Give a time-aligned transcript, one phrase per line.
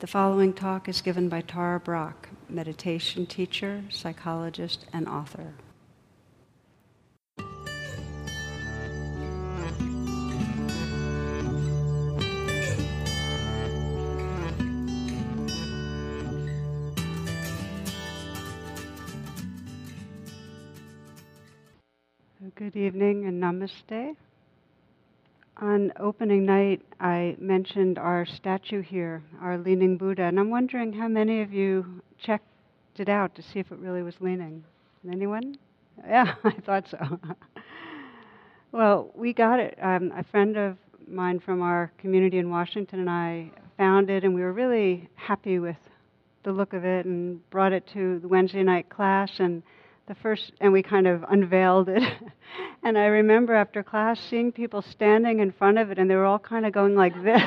[0.00, 5.52] The following talk is given by Tara Brach, meditation teacher, psychologist, and author.
[22.54, 24.16] Good evening and namaste.
[25.60, 31.06] On opening night, I mentioned our statue here, our leaning Buddha, and I'm wondering how
[31.06, 32.46] many of you checked
[32.96, 34.64] it out to see if it really was leaning.
[35.10, 35.56] Anyone?
[36.08, 36.96] Yeah, I thought so.
[38.72, 39.78] well, we got it.
[39.82, 44.34] Um, a friend of mine from our community in Washington and I found it, and
[44.34, 45.76] we were really happy with
[46.42, 49.62] the look of it and brought it to the Wednesday night class and
[50.06, 52.02] the first, and we kind of unveiled it.
[52.82, 56.24] and I remember after class seeing people standing in front of it, and they were
[56.24, 57.42] all kind of going like this.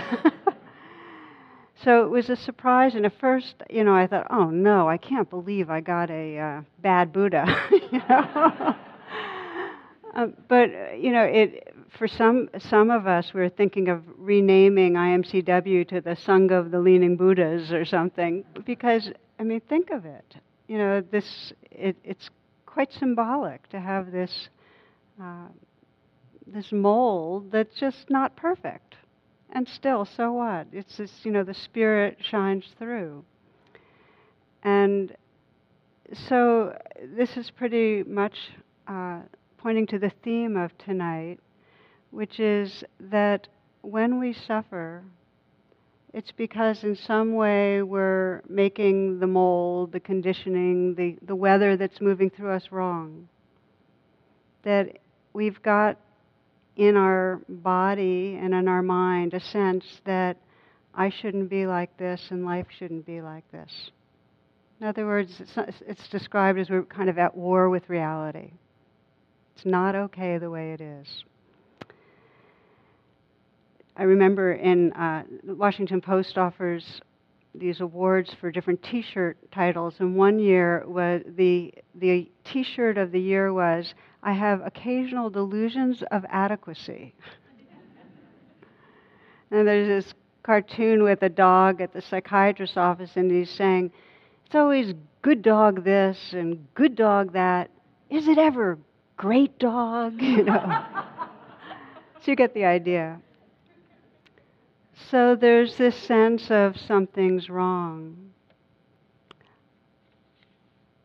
[1.83, 2.95] so it was a surprise.
[2.95, 6.38] And at first, you know, I thought, oh no, I can't believe I got a
[6.38, 7.45] uh, bad Buddha.
[7.91, 8.75] you know?
[10.16, 14.94] um, but you know, it for some some of us, we were thinking of renaming
[14.94, 20.06] IMCW to the Sangha of the Leaning Buddhas or something, because I mean, think of
[20.06, 20.35] it.
[20.67, 22.30] You know, this it, it's
[22.73, 24.49] quite symbolic to have this
[25.21, 25.47] uh,
[26.47, 28.95] this mold that's just not perfect.
[29.52, 30.66] And still, so what?
[30.71, 33.23] It's this, you know, the spirit shines through.
[34.63, 35.16] And
[36.27, 36.75] so
[37.16, 38.33] this is pretty much
[38.88, 39.19] uh,
[39.59, 41.39] pointing to the theme of tonight,
[42.09, 43.47] which is that
[43.81, 45.03] when we suffer,
[46.14, 52.00] it's because in some way we're making the mold, the conditioning, the, the weather that's
[52.00, 53.28] moving through us wrong.
[54.64, 55.00] That
[55.34, 55.97] we've got
[56.75, 60.38] in our body and in our mind a sense that
[60.94, 63.72] I shouldn't be like this and life shouldn't be like this.
[64.80, 68.51] In other words, it's, not, it's described as we're kind of at war with reality.
[69.56, 71.07] It's not okay the way it is.
[73.96, 77.02] I remember in uh, the Washington Post offers
[77.54, 83.22] these awards for different T-shirt titles, and one year was the the T-shirt of the
[83.22, 83.94] year was
[84.24, 87.14] "I have occasional delusions of adequacy."
[89.52, 93.92] and there's this cartoon with a dog at the psychiatrist's office, and he's saying,
[94.48, 97.70] "It's always good dog this and good dog that.
[98.10, 98.80] Is it ever
[99.18, 100.64] great dog?" You know.
[102.22, 103.22] so you get the idea.
[105.09, 108.31] So there's this sense of something's wrong.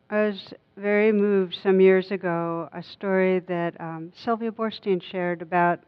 [0.09, 5.79] I was very moved some years ago, a story that um, Sylvia Boorstein shared about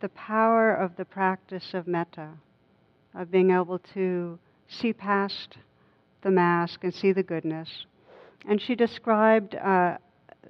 [0.00, 2.28] the power of the practice of metta,
[3.14, 4.38] of being able to
[4.68, 5.56] see past
[6.22, 7.86] the mask and see the goodness.
[8.48, 9.96] And she described uh,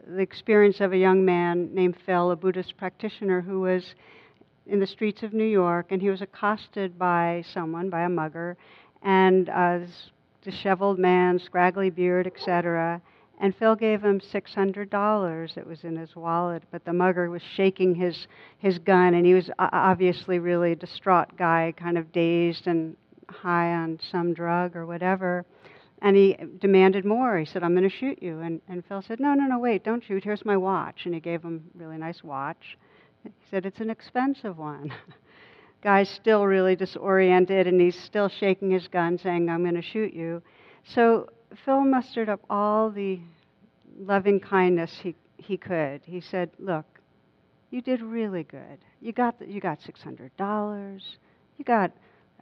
[0.07, 3.95] the experience of a young man named Phil, a Buddhist practitioner who was
[4.71, 8.57] in the streets of New York, and he was accosted by someone, by a mugger,
[9.03, 10.11] and uh, this
[10.43, 13.03] disheveled man, scraggly beard, etc.
[13.41, 17.29] And Phil gave him six hundred dollars that was in his wallet, but the mugger
[17.31, 22.13] was shaking his his gun, and he was obviously really a distraught guy, kind of
[22.13, 22.97] dazed and
[23.29, 25.45] high on some drug or whatever.
[26.03, 27.39] And he demanded more.
[27.39, 29.83] He said, "I'm going to shoot you." And and Phil said, "No, no, no, wait,
[29.83, 30.23] don't shoot.
[30.23, 32.79] Here's my watch." And he gave him a really nice watch.
[33.25, 34.93] He said, It's an expensive one.
[35.83, 40.13] Guy's still really disoriented and he's still shaking his gun, saying, I'm going to shoot
[40.13, 40.43] you.
[40.85, 41.31] So
[41.65, 43.21] Phil mustered up all the
[43.99, 46.03] loving kindness he, he could.
[46.05, 46.85] He said, Look,
[47.71, 48.79] you did really good.
[49.01, 51.01] You got, the, you got $600.
[51.59, 51.93] You got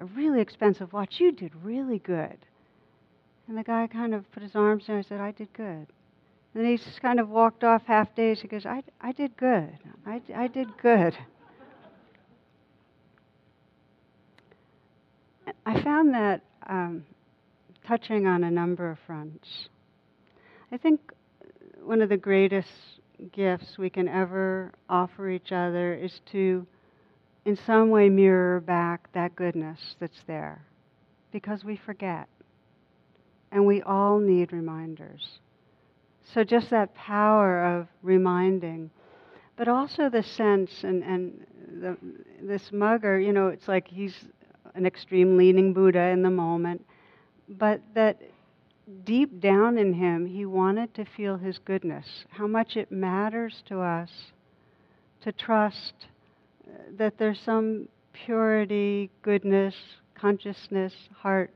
[0.01, 1.17] a really expensive watch.
[1.19, 2.39] You did really good.
[3.47, 5.87] And the guy kind of put his arms down and said, I did good.
[6.55, 8.43] And he just kind of walked off half dazed.
[8.43, 9.79] He goes, I, I did good.
[10.07, 11.17] I, I did good.
[15.65, 17.05] I found that um,
[17.87, 19.69] touching on a number of fronts.
[20.73, 21.01] I think
[21.83, 22.69] one of the greatest
[23.33, 26.67] gifts we can ever offer each other is to,
[27.45, 30.63] in some way, mirror back that goodness that's there.
[31.33, 32.29] Because we forget.
[33.53, 35.39] And we all need reminders.
[36.35, 38.91] So just that power of reminding,
[39.57, 41.47] but also the sense and and
[41.81, 41.97] the,
[42.43, 44.15] this mugger, you know, it's like he's
[44.75, 46.85] an extreme leaning Buddha in the moment,
[47.49, 48.21] but that
[49.05, 53.81] deep down in him, he wanted to feel his goodness, how much it matters to
[53.81, 54.11] us
[55.23, 55.95] to trust
[56.67, 59.75] uh, that there's some purity, goodness,
[60.15, 61.51] consciousness, heart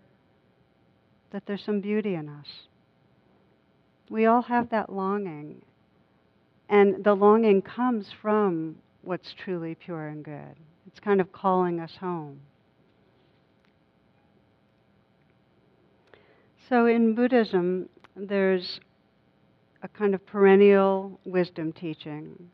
[1.31, 2.47] that there's some beauty in us.
[4.13, 5.63] We all have that longing.
[6.69, 10.55] And the longing comes from what's truly pure and good.
[10.87, 12.43] It's kind of calling us home.
[16.69, 18.81] So in Buddhism, there's
[19.83, 22.51] a kind of perennial wisdom teaching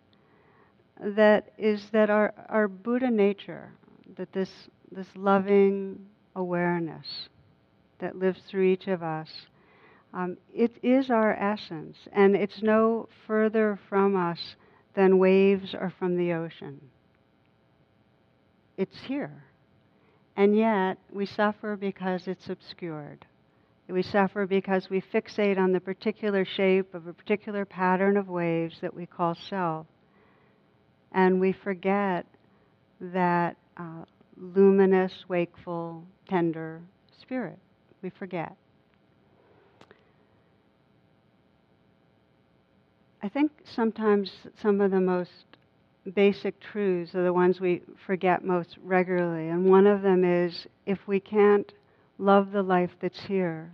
[1.01, 3.73] that is that our, our Buddha nature,
[4.17, 4.51] that this,
[4.93, 6.07] this loving
[6.37, 7.29] awareness
[7.99, 9.29] that lives through each of us,
[10.15, 14.57] um, it is our essence, and it's no further from us
[14.95, 16.81] than waves are from the ocean.
[18.77, 19.45] It's here.
[20.37, 23.27] And yet, we suffer because it's obscured.
[23.89, 28.77] We suffer because we fixate on the particular shape of a particular pattern of waves
[28.81, 29.87] that we call self.
[31.13, 32.27] And we forget
[33.01, 34.05] that uh,
[34.37, 36.83] luminous, wakeful, tender
[37.21, 37.59] spirit.
[38.03, 38.55] We forget.
[43.23, 44.31] I think sometimes
[44.63, 45.31] some of the most
[46.15, 49.49] basic truths are the ones we forget most regularly.
[49.49, 51.71] And one of them is if we can't
[52.19, 53.71] love the life that's here,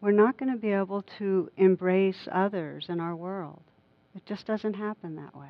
[0.00, 3.62] we're not going to be able to embrace others in our world.
[4.14, 5.48] It just doesn't happen that way.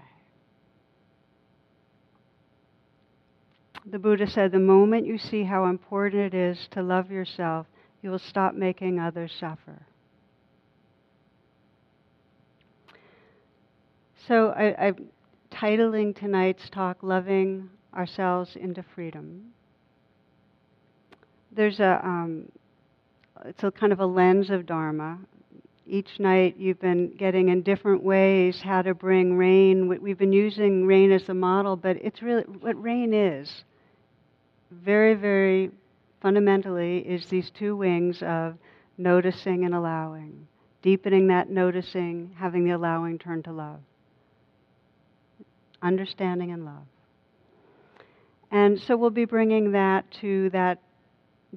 [3.87, 7.67] The Buddha said the moment you see how important it is to love yourself,
[8.03, 9.87] you will stop making others suffer.
[14.29, 15.09] So I, I'm
[15.51, 19.47] titling tonight's talk Loving Ourselves into Freedom.
[21.53, 22.45] There's a, um,
[23.47, 25.19] it's a kind of a lens of Dharma.
[25.87, 29.89] Each night you've been getting in different ways how to bring rain.
[29.89, 33.65] We've been using rain as a model, but it's really what rain is.
[34.71, 35.71] Very, very
[36.21, 38.55] fundamentally is these two wings of
[38.99, 40.47] noticing and allowing,
[40.83, 43.81] deepening that noticing, having the allowing turn to love.
[45.83, 46.87] Understanding and love.
[48.51, 50.81] And so we'll be bringing that to that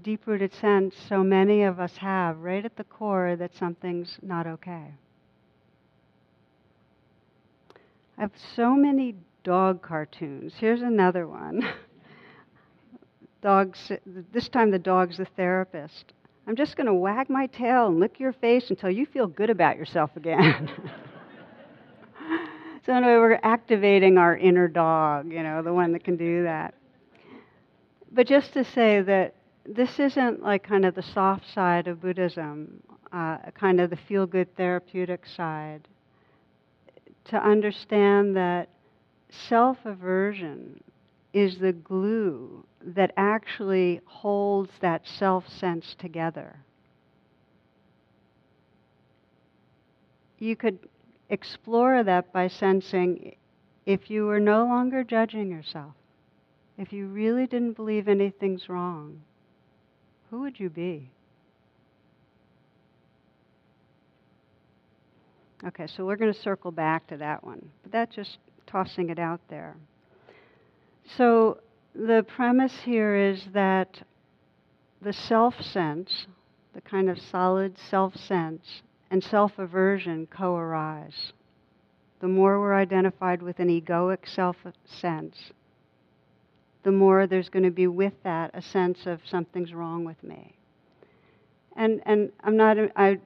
[0.01, 4.47] deep rooted sense so many of us have right at the core that something's not
[4.47, 4.93] okay.
[8.17, 10.53] I have so many dog cartoons.
[10.57, 11.67] Here's another one.
[13.41, 16.13] Dogs, this time the dog's the therapist.
[16.47, 19.49] I'm just going to wag my tail and lick your face until you feel good
[19.49, 20.69] about yourself again.
[22.85, 26.73] so, anyway, we're activating our inner dog, you know, the one that can do that.
[28.11, 29.35] But just to say that
[29.65, 32.81] this isn't like kind of the soft side of Buddhism,
[33.13, 35.87] uh, kind of the feel good therapeutic side.
[37.25, 38.67] To understand that
[39.29, 40.83] self aversion
[41.31, 46.57] is the glue that actually holds that self sense together.
[50.37, 50.79] You could
[51.33, 53.35] explore that by sensing
[53.85, 55.93] if you were no longer judging yourself,
[56.77, 59.19] if you really didn't believe anything's wrong,
[60.29, 61.09] who would you be?
[65.65, 68.37] Okay, so we're going to circle back to that one, but that's just
[68.67, 69.75] tossing it out there.
[71.17, 71.59] So
[71.95, 74.01] the premise here is that
[75.01, 76.27] the self sense,
[76.73, 78.81] the kind of solid self sense,
[79.13, 81.33] and self aversion co arise.
[82.19, 85.51] The more we're identified with an egoic self sense,
[86.81, 90.55] the more there's going to be with that a sense of something's wrong with me.
[91.75, 93.19] And, and I'm not, I,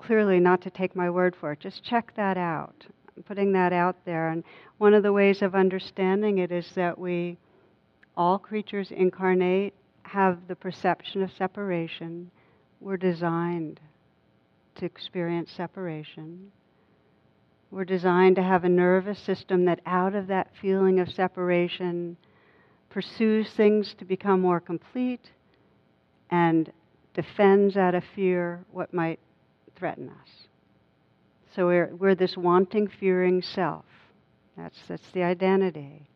[0.00, 2.84] clearly not to take my word for it, just check that out.
[3.16, 4.30] I'm putting that out there.
[4.30, 4.42] And
[4.78, 7.38] one of the ways of understanding it is that we,
[8.16, 12.32] all creatures incarnate, have the perception of separation.
[12.80, 13.78] We're designed
[14.80, 16.50] to experience separation.
[17.70, 22.16] We're designed to have a nervous system that, out of that feeling of separation,
[22.88, 25.30] pursues things to become more complete,
[26.30, 26.72] and
[27.14, 29.20] defends out of fear what might
[29.76, 30.28] threaten us.
[31.54, 33.84] So we're, we're this wanting, fearing self.
[34.56, 36.08] That's, that's the identity.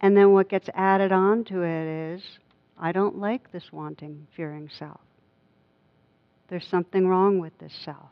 [0.00, 2.22] And then what gets added on to it is
[2.78, 5.00] I don't like this wanting, fearing self.
[6.48, 8.10] There's something wrong with this self.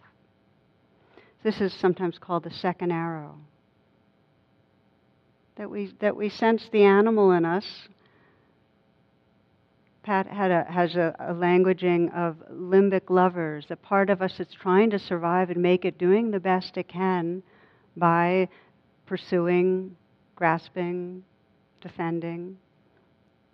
[1.42, 3.38] This is sometimes called the second arrow.
[5.56, 7.88] That we, that we sense the animal in us
[10.04, 14.52] Pat had a, has a, a, languaging of limbic lovers, a part of us that's
[14.52, 17.42] trying to survive and make it, doing the best it can
[17.96, 18.46] by
[19.06, 19.96] pursuing,
[20.36, 21.24] grasping,
[21.80, 22.58] defending.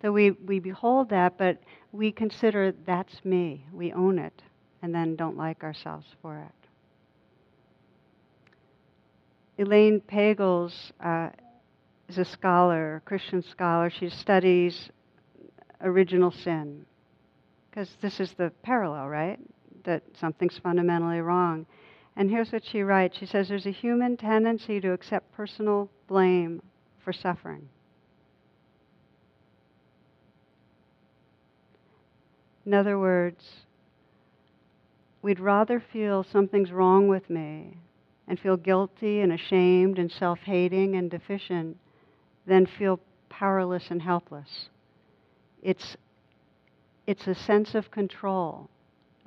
[0.01, 1.57] So we, we behold that, but
[1.93, 3.65] we consider that's me.
[3.71, 4.41] We own it.
[4.81, 6.51] And then don't like ourselves for it.
[9.61, 11.29] Elaine Pagels uh,
[12.09, 13.89] is a scholar, a Christian scholar.
[13.89, 14.89] She studies
[15.81, 16.85] original sin
[17.69, 19.39] because this is the parallel, right?
[19.83, 21.65] That something's fundamentally wrong.
[22.15, 26.61] And here's what she writes She says, There's a human tendency to accept personal blame
[27.03, 27.69] for suffering.
[32.65, 33.43] In other words,
[35.21, 37.77] we'd rather feel something's wrong with me
[38.27, 41.77] and feel guilty and ashamed and self hating and deficient
[42.45, 42.99] than feel
[43.29, 44.69] powerless and helpless.
[45.61, 45.95] It's,
[47.07, 48.69] it's a sense of control.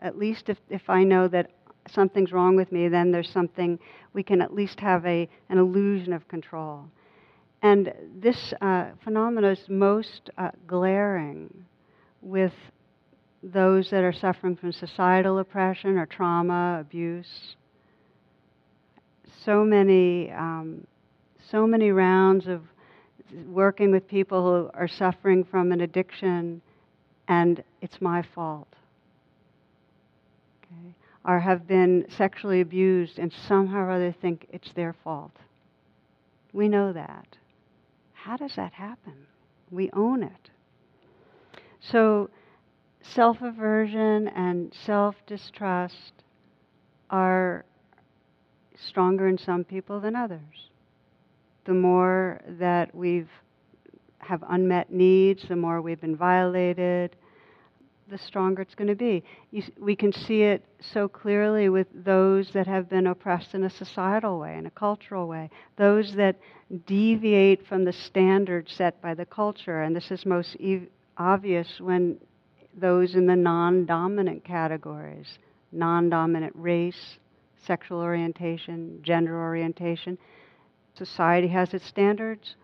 [0.00, 1.50] At least if, if I know that
[1.88, 3.78] something's wrong with me, then there's something,
[4.12, 6.84] we can at least have a, an illusion of control.
[7.62, 11.64] And this uh, phenomenon is most uh, glaring
[12.20, 12.52] with
[13.52, 17.56] those that are suffering from societal oppression or trauma, abuse.
[19.44, 20.86] So many, um,
[21.50, 22.62] so many rounds of
[23.46, 26.62] working with people who are suffering from an addiction,
[27.28, 28.68] and it's my fault.
[30.62, 30.94] Okay?
[31.24, 35.32] Or have been sexually abused and somehow or other think it's their fault.
[36.52, 37.36] We know that.
[38.12, 39.26] How does that happen?
[39.70, 40.50] We own it.
[41.80, 42.30] So,
[43.12, 46.12] self aversion and self distrust
[47.10, 47.64] are
[48.76, 50.70] stronger in some people than others.
[51.64, 53.30] The more that we've
[54.18, 57.14] have unmet needs, the more we've been violated,
[58.08, 59.22] the stronger it's going to be.
[59.50, 63.70] You, we can see it so clearly with those that have been oppressed in a
[63.70, 66.36] societal way, in a cultural way, those that
[66.86, 69.82] deviate from the standards set by the culture.
[69.82, 70.56] And this is most
[71.16, 72.18] obvious when
[72.76, 75.38] those in the non dominant categories
[75.74, 77.18] non dominant race,
[77.66, 80.16] sexual orientation, gender orientation.
[80.94, 82.54] Society has its standards.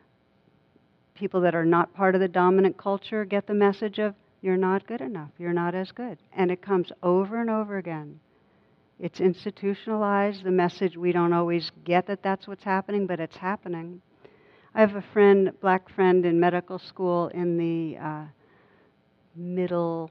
[1.14, 4.86] People that are not part of the dominant culture get the message of, you're not
[4.86, 6.16] good enough, you're not as good.
[6.32, 8.20] And it comes over and over again.
[8.98, 14.00] It's institutionalized, the message we don't always get that that's what's happening, but it's happening.
[14.74, 18.24] I have a friend, black friend in medical school in the uh,
[19.34, 20.10] middle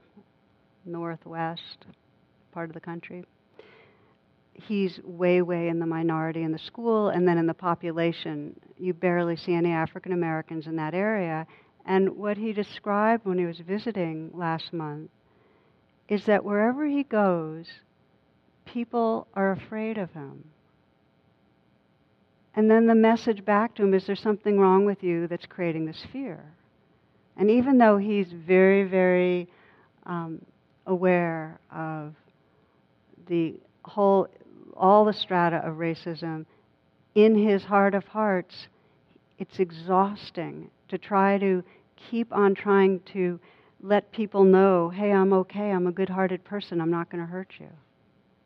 [0.84, 1.86] northwest
[2.52, 3.24] part of the country.
[4.54, 8.92] He's way, way in the minority in the school, and then in the population, you
[8.92, 11.46] barely see any African Americans in that area.
[11.86, 15.10] And what he described when he was visiting last month
[16.08, 17.66] is that wherever he goes,
[18.66, 20.44] people are afraid of him.
[22.54, 25.86] And then the message back to him is there's something wrong with you that's creating
[25.86, 26.44] this fear.
[27.40, 29.48] And even though he's very, very
[30.04, 30.44] um,
[30.86, 32.14] aware of
[33.28, 34.28] the whole,
[34.76, 36.44] all the strata of racism,
[37.14, 38.68] in his heart of hearts,
[39.38, 41.64] it's exhausting to try to
[42.10, 43.40] keep on trying to
[43.82, 47.30] let people know, hey, I'm okay, I'm a good hearted person, I'm not going to
[47.30, 47.70] hurt you.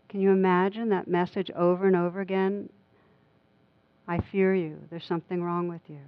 [0.08, 2.68] Can you imagine that message over and over again?
[4.06, 5.98] I fear you, there's something wrong with you.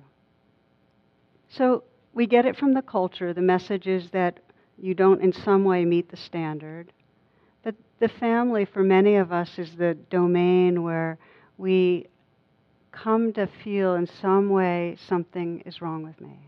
[1.48, 1.82] So
[2.16, 3.34] we get it from the culture.
[3.34, 4.40] The message is that
[4.78, 6.90] you don't in some way meet the standard.
[7.62, 11.18] But the family, for many of us, is the domain where
[11.58, 12.06] we
[12.90, 16.38] come to feel in some way something is wrong with me.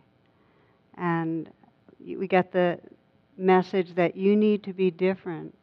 [0.97, 1.51] And
[2.01, 2.79] we get the
[3.37, 5.55] message that you need to be different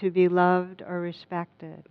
[0.00, 1.82] to be loved or respected.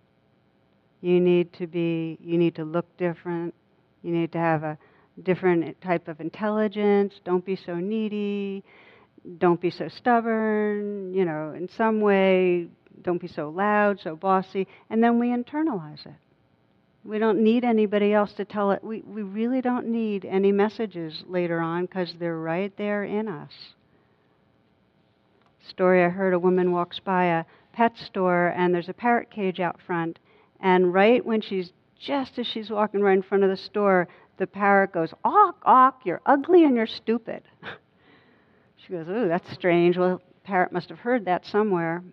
[1.02, 3.54] You need to be, you need to look different.
[4.02, 4.80] You need to have a
[5.24, 7.14] different type of intelligence.
[7.24, 8.64] Don't be so needy.
[9.38, 11.14] Don't be so stubborn.
[11.14, 12.68] You know, in some way,
[13.02, 14.68] don't be so loud, so bossy.
[14.90, 16.16] And then we internalize it.
[17.04, 18.84] We don't need anybody else to tell it.
[18.84, 23.52] We, we really don't need any messages later on because they're right there in us.
[25.70, 29.60] Story I heard a woman walks by a pet store and there's a parrot cage
[29.60, 30.20] out front.
[30.60, 34.08] And right when she's just as she's walking right in front of the store,
[34.38, 37.44] the parrot goes, Awk, awk, you're ugly and you're stupid.
[38.78, 39.98] she goes, Ooh, that's strange.
[39.98, 42.04] Well, the parrot must have heard that somewhere.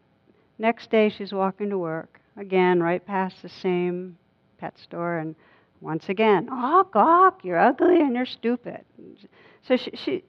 [0.58, 4.16] Next day, she's walking to work, again, right past the same
[4.58, 5.34] pet store, and
[5.80, 8.84] once again, Awk, awk, you're ugly and you're stupid.
[9.62, 10.24] So she, she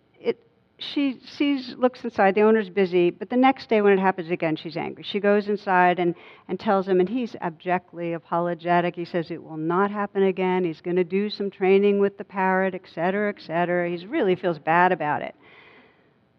[0.78, 2.36] she sees, looks inside.
[2.36, 5.04] The owner's busy, but the next day when it happens again, she's angry.
[5.04, 6.16] She goes inside and,
[6.50, 8.96] and tells him, and he's abjectly apologetic.
[8.96, 10.66] He says it will not happen again.
[10.66, 13.90] He's going to do some training with the parrot, et cetera, et cetera.
[13.90, 15.36] He really feels bad about it.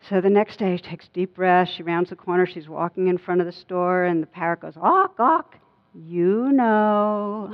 [0.09, 1.73] So the next day, she takes deep breaths.
[1.73, 2.47] She rounds the corner.
[2.47, 5.57] She's walking in front of the store, and the parrot goes, "Awk, awk."
[5.95, 7.53] You know.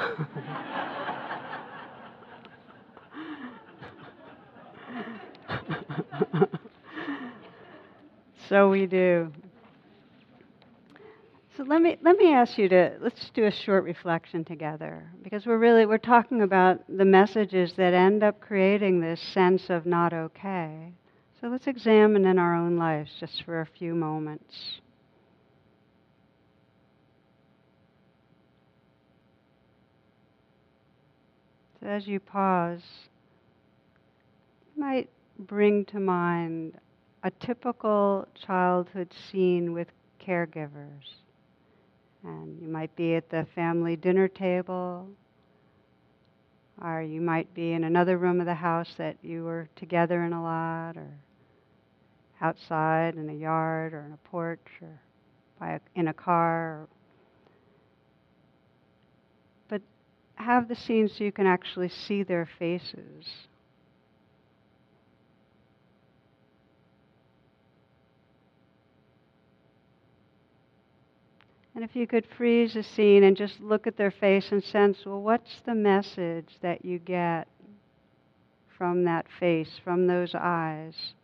[8.53, 9.33] so we do.
[11.57, 15.47] So let me let me ask you to let's do a short reflection together because
[15.47, 20.13] we're really we're talking about the messages that end up creating this sense of not
[20.13, 20.93] okay.
[21.41, 24.83] So let's examine in our own lives just for a few moments.
[31.81, 32.83] So as you pause,
[34.77, 36.79] you might bring to mind
[37.23, 39.89] a typical childhood scene with
[40.21, 41.15] caregivers.
[42.25, 45.09] And you might be at the family dinner table,
[46.81, 50.33] or you might be in another room of the house that you were together in
[50.33, 51.11] a lot, or
[52.41, 55.01] outside in a yard, or in a porch, or
[55.59, 56.87] by a, in a car.
[59.69, 59.83] But
[60.37, 63.27] have the scene so you can actually see their faces.
[71.75, 74.99] And if you could freeze the scene and just look at their face and sense,
[75.07, 77.49] well, what's the message that you get
[78.77, 81.15] from that face, from those eyes?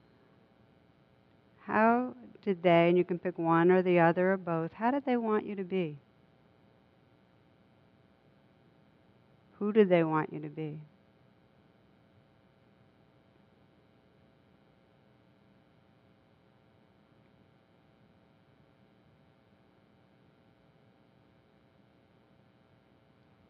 [1.66, 2.14] How
[2.44, 5.18] did they, and you can pick one or the other or both, how did they
[5.18, 5.98] want you to be?
[9.58, 10.78] Who did they want you to be?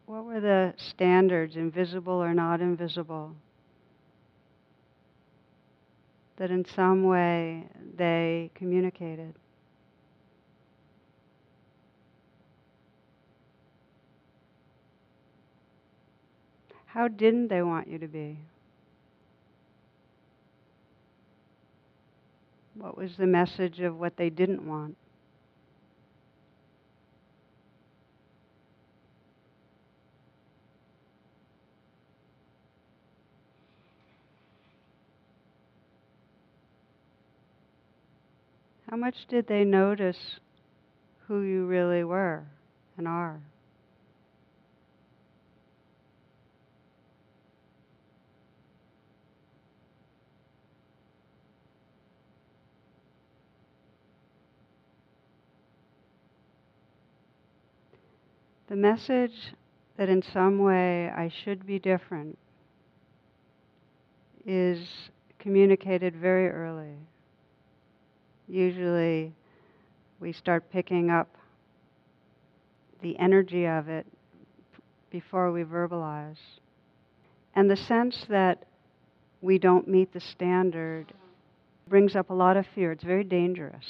[0.09, 3.35] What were the standards, invisible or not invisible,
[6.37, 9.35] that in some way they communicated?
[16.87, 18.39] How didn't they want you to be?
[22.73, 24.97] What was the message of what they didn't want?
[38.89, 40.39] How much did they notice
[41.27, 42.43] who you really were
[42.97, 43.39] and are?
[58.69, 59.53] The message
[59.97, 62.39] that in some way I should be different
[64.47, 64.79] is
[65.37, 66.95] communicated very early
[68.49, 69.33] usually
[70.19, 71.29] we start picking up
[73.01, 74.05] the energy of it
[75.11, 76.37] before we verbalize.
[77.55, 78.65] And the sense that
[79.41, 81.13] we don't meet the standard
[81.87, 82.91] brings up a lot of fear.
[82.91, 83.85] It's very dangerous.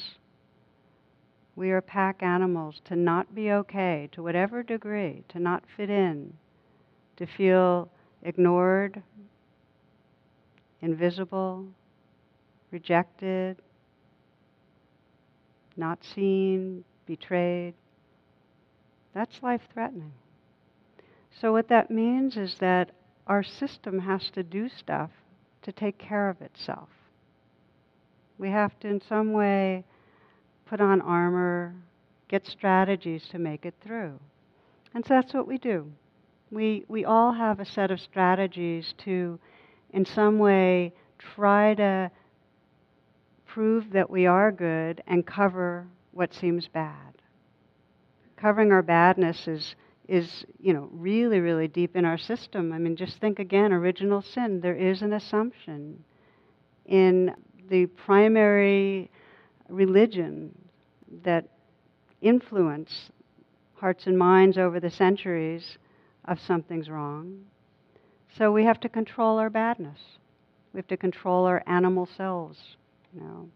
[1.55, 6.33] We are pack animals to not be okay, to whatever degree, to not fit in,
[7.17, 7.89] to feel
[8.23, 9.01] ignored,
[10.81, 11.65] invisible,
[12.71, 13.57] rejected,
[15.79, 17.73] not seen, betrayed.
[19.13, 20.11] That's life threatening.
[21.41, 22.91] So, what that means is that
[23.27, 25.11] our system has to do stuff
[25.61, 26.89] to take care of itself.
[28.37, 29.83] We have to, in some way,
[30.65, 31.75] put on armor,
[32.27, 34.19] get strategies to make it through.
[34.93, 35.91] And so that's what we do.
[36.51, 39.39] We, we all have a set of strategies to,
[39.91, 42.09] in some way, try to
[43.53, 47.15] prove that we are good and cover what seems bad.
[48.37, 49.75] Covering our badness is,
[50.07, 52.71] is, you know, really, really deep in our system.
[52.71, 54.61] I mean, just think again original sin.
[54.61, 56.03] There is an assumption
[56.85, 57.33] in
[57.69, 59.09] the primary
[59.67, 60.55] religion
[61.23, 61.49] that
[62.21, 63.09] influence
[63.73, 65.77] hearts and minds over the centuries
[66.25, 67.45] of something's wrong.
[68.37, 69.99] So we have to control our badness.
[70.71, 72.77] We have to control our animal selves.
[73.13, 73.49] You know.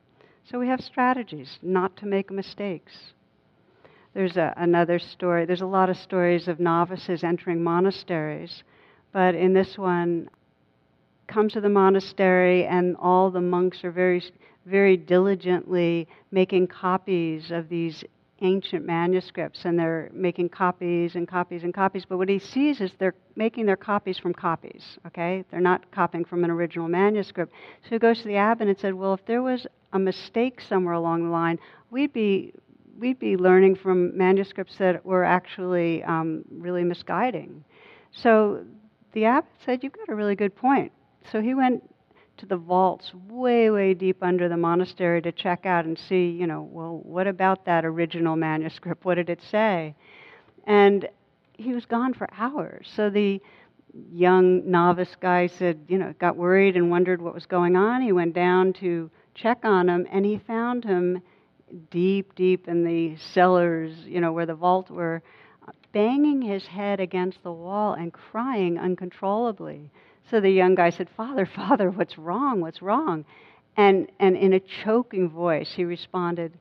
[0.46, 3.14] So we have strategies not to make mistakes.
[4.14, 5.46] There's a, another story.
[5.46, 8.64] There's a lot of stories of novices entering monasteries,
[9.12, 10.30] but in this one,
[11.28, 14.24] come to the monastery and all the monks are very,
[14.66, 18.04] very diligently making copies of these
[18.44, 22.06] ancient manuscripts and they're making copies and copies and copies.
[22.06, 25.44] But what he sees is they're making their copies from copies, okay?
[25.50, 27.54] They're not copying from an original manuscript.
[27.84, 30.94] So he goes to the abbot and said, Well, if there was a mistake somewhere
[30.94, 31.58] along the line,
[31.90, 32.54] we'd be
[33.00, 37.64] we'd be learning from manuscripts that were actually um, really misguiding.
[38.12, 38.64] So
[39.14, 40.92] the abbot said, You've got a really good point.
[41.32, 41.82] So he went
[42.38, 46.48] to the vaults way, way deep under the monastery to check out and see, you
[46.48, 49.06] know, well, what about that original manuscript?
[49.06, 49.96] What did it say?
[50.66, 51.08] And
[51.54, 52.92] he was gone for hours.
[52.96, 53.42] So the
[54.12, 58.02] young novice guy said, you know, got worried and wondered what was going on.
[58.02, 61.22] He went down to check on him and he found him
[61.92, 65.22] deep, deep in the cellars, you know, where the vault were,
[65.92, 69.92] banging his head against the wall and crying uncontrollably.
[70.30, 72.62] So the young guy said, Father, Father, what's wrong?
[72.62, 73.26] What's wrong?
[73.76, 76.54] And, and in a choking voice, he responded,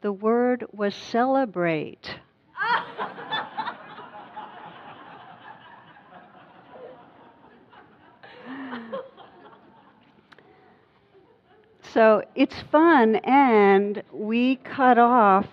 [0.00, 2.16] The word was celebrate.
[11.92, 15.46] so it's fun, and we cut off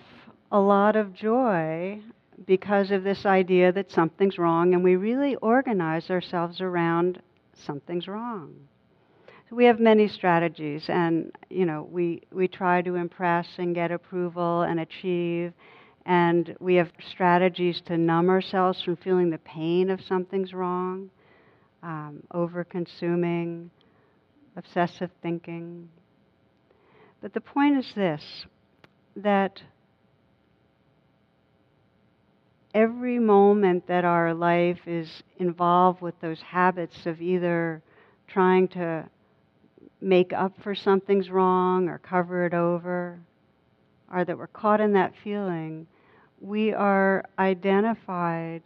[0.50, 2.00] a lot of joy
[2.46, 7.20] because of this idea that something's wrong, and we really organize ourselves around
[7.56, 8.54] something's wrong.
[9.48, 13.90] So we have many strategies, and you know, we, we try to impress and get
[13.90, 15.52] approval and achieve,
[16.06, 21.10] and we have strategies to numb ourselves from feeling the pain of something's wrong,
[21.82, 23.70] um, over consuming,
[24.56, 25.88] obsessive thinking.
[27.20, 28.46] But the point is this
[29.16, 29.62] that
[32.74, 37.80] every moment that our life is involved with those habits of either
[38.26, 39.08] trying to
[40.00, 43.18] make up for something's wrong or cover it over,
[44.12, 45.86] or that we're caught in that feeling,
[46.40, 48.62] we are identified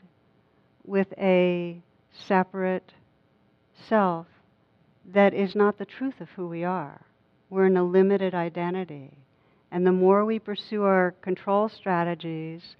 [0.84, 1.80] with a
[2.26, 2.92] separate
[3.88, 4.26] self
[5.12, 7.00] that is not the truth of who we are.
[7.50, 9.12] We're in a limited identity.
[9.70, 12.76] And the more we pursue our control strategies,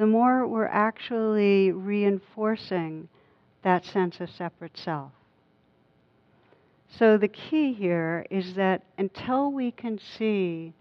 [0.00, 3.06] the more we're actually reinforcing
[3.62, 5.12] that sense of separate self.
[6.88, 10.72] So the key here is that until we can see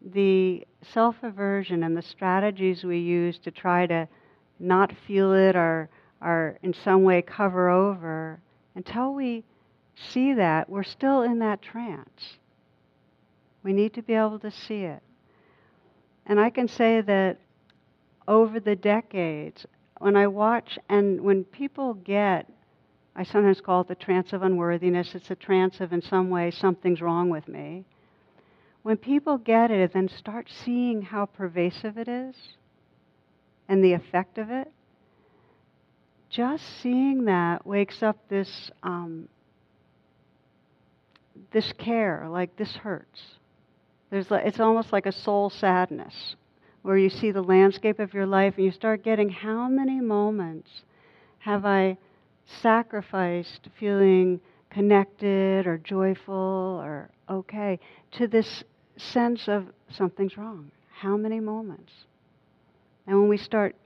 [0.00, 4.06] the self aversion and the strategies we use to try to
[4.60, 5.88] not feel it or,
[6.22, 8.38] or in some way cover over,
[8.76, 9.42] until we
[9.96, 12.38] see that, we're still in that trance.
[13.64, 15.02] We need to be able to see it.
[16.26, 17.38] And I can say that
[18.28, 19.66] over the decades,
[19.98, 22.48] when I watch and when people get,
[23.16, 26.52] I sometimes call it the trance of unworthiness, it's a trance of in some way
[26.52, 27.84] something's wrong with me.
[28.82, 32.36] When people get it and start seeing how pervasive it is
[33.68, 34.70] and the effect of it,
[36.30, 39.28] just seeing that wakes up this um,
[41.50, 43.22] this care, like this hurts.
[44.10, 46.36] There's, it's almost like a soul sadness
[46.82, 50.82] where you see the landscape of your life and you start getting how many moments
[51.38, 51.98] have I
[52.62, 57.78] sacrificed feeling connected or joyful or okay
[58.12, 58.64] to this
[58.96, 60.70] sense of something's wrong?
[60.92, 61.92] How many moments?
[63.06, 63.76] And when we start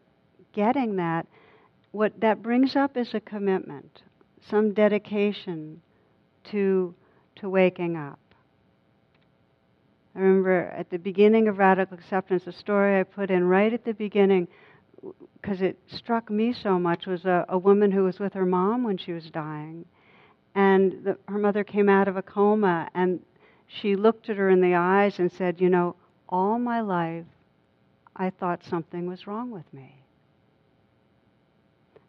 [0.53, 1.27] getting that,
[1.93, 4.03] what that brings up is a commitment,
[4.49, 5.81] some dedication
[6.45, 6.95] to,
[7.37, 8.19] to waking up.
[10.15, 13.85] I remember at the beginning of Radical Acceptance, a story I put in right at
[13.85, 14.47] the beginning,
[15.41, 18.85] because it struck me so much, was a, a, woman who was with her mom
[18.85, 19.87] when she was dying.
[20.55, 23.21] And the, her mother came out of a coma, and
[23.67, 25.97] she looked at her in the eyes and said, You know,
[26.29, 27.25] all my life
[28.15, 30.03] I thought something was wrong with me.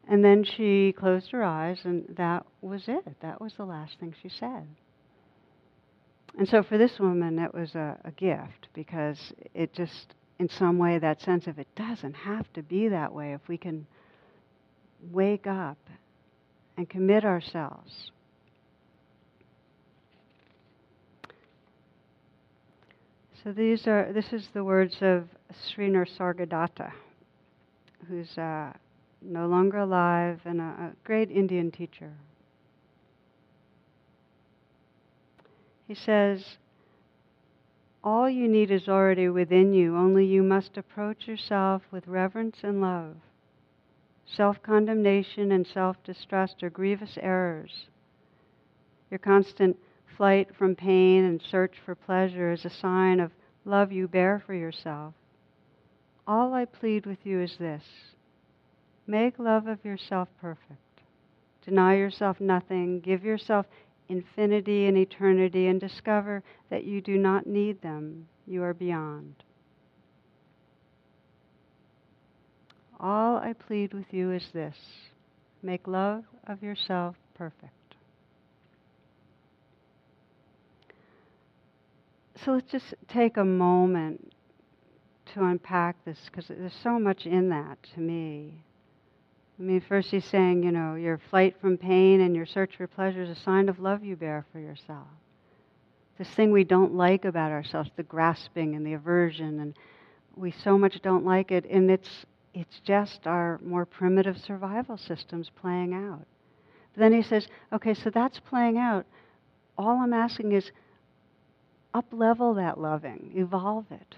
[0.10, 3.22] And then she closed her eyes, and that was it.
[3.22, 4.68] That was the last thing she said.
[6.38, 10.78] And so for this woman, it was a, a gift because it just, in some
[10.78, 13.86] way, that sense of it doesn't have to be that way if we can
[15.12, 15.78] wake up
[16.78, 18.12] and commit ourselves.
[23.44, 25.28] So these are this is the words of
[25.68, 26.94] Sri Nisargadatta,
[28.08, 28.72] who's uh,
[29.22, 32.14] no longer alive and a, a great Indian teacher.
[35.94, 36.58] He says,
[38.04, 42.82] All you need is already within you, only you must approach yourself with reverence and
[42.82, 43.18] love.
[44.26, 47.90] Self condemnation and self distrust are grievous errors.
[49.12, 49.78] Your constant
[50.18, 53.32] flight from pain and search for pleasure is a sign of
[53.64, 55.14] love you bear for yourself.
[56.26, 57.84] all I plead with you is this
[59.06, 61.04] make love of yourself perfect.
[61.64, 63.68] Deny yourself nothing, give yourself
[64.10, 68.28] infinity and eternity, and discover that you do not need them.
[68.46, 69.36] You are beyond.
[73.00, 74.76] All I plead with you is this
[75.62, 77.72] make love of yourself perfect.
[82.44, 84.34] So let's just take a moment
[85.34, 88.64] to unpack this because there's so much in that to me.
[89.64, 92.86] I mean, first he's saying, you know, your flight from pain and your search for
[92.86, 95.08] pleasure is a sign of love you bear for yourself.
[96.18, 99.74] This thing we don't like about ourselves, the grasping and the aversion, and
[100.36, 105.50] we so much don't like it, and it's it's just our more primitive survival systems
[105.50, 106.26] playing out.
[106.94, 109.06] But then he says, okay, so that's playing out.
[109.78, 110.72] All I'm asking is
[111.94, 114.16] up level that loving, evolve it,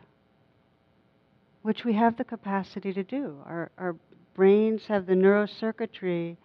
[1.62, 3.38] which we have the capacity to do.
[3.46, 3.96] Our, our
[4.36, 6.38] brains have the neurocircuitry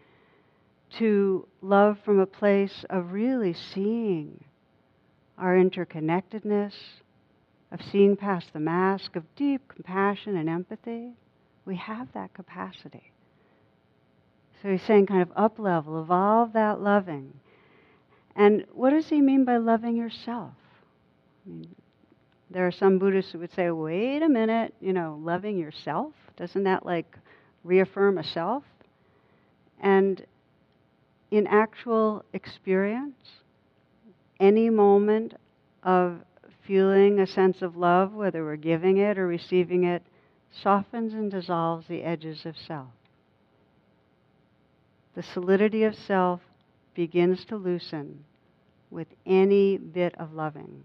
[0.98, 4.42] to love from a place of really seeing
[5.36, 6.72] our interconnectedness,
[7.70, 11.12] of seeing past the mask, of deep compassion and empathy.
[11.64, 13.12] We have that capacity.
[14.62, 17.32] So he's saying, kind of up level, evolve that loving.
[18.36, 20.52] And what does he mean by loving yourself?
[21.46, 21.74] I mean,
[22.50, 26.12] there are some Buddhists who would say, wait a minute, you know, loving yourself?
[26.36, 27.16] Doesn't that like
[27.64, 28.64] reaffirm a self.
[29.80, 30.24] And
[31.30, 33.16] in actual experience,
[34.38, 35.34] any moment
[35.82, 36.20] of
[36.66, 40.02] feeling a sense of love, whether we're giving it or receiving it,
[40.50, 42.88] softens and dissolves the edges of self.
[45.14, 46.40] The solidity of self
[46.94, 48.24] begins to loosen
[48.90, 50.84] with any bit of loving.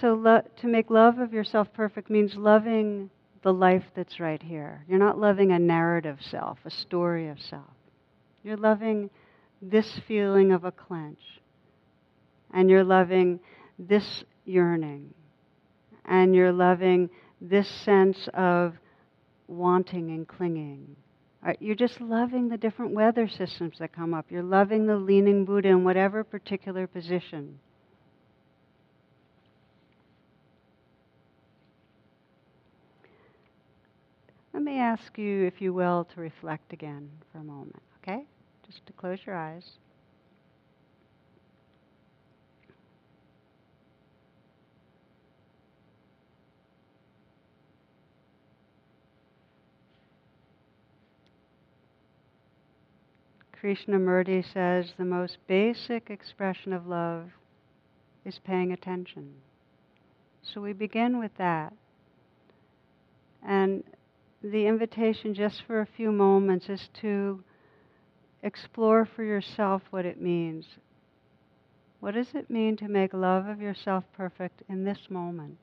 [0.00, 3.10] So, lo- to make love of yourself perfect means loving
[3.44, 4.84] the life that's right here.
[4.88, 7.70] You're not loving a narrative self, a story of self.
[8.42, 9.10] You're loving
[9.62, 11.20] this feeling of a clench.
[12.52, 13.38] And you're loving
[13.78, 15.12] this yearning.
[16.06, 18.74] And you're loving this sense of
[19.46, 20.96] wanting and clinging.
[21.46, 24.26] Uh, you're just loving the different weather systems that come up.
[24.30, 27.58] You're loving the leaning Buddha in whatever particular position.
[34.54, 38.24] Let me ask you, if you will, to reflect again for a moment, okay?
[38.64, 39.68] Just to close your eyes.
[53.60, 57.30] Krishnamurti says the most basic expression of love
[58.24, 59.34] is paying attention.
[60.42, 61.72] So we begin with that.
[63.42, 63.82] And
[64.44, 67.42] the invitation just for a few moments is to
[68.42, 70.66] explore for yourself what it means.
[72.00, 75.56] What does it mean to make love of yourself perfect in this moment?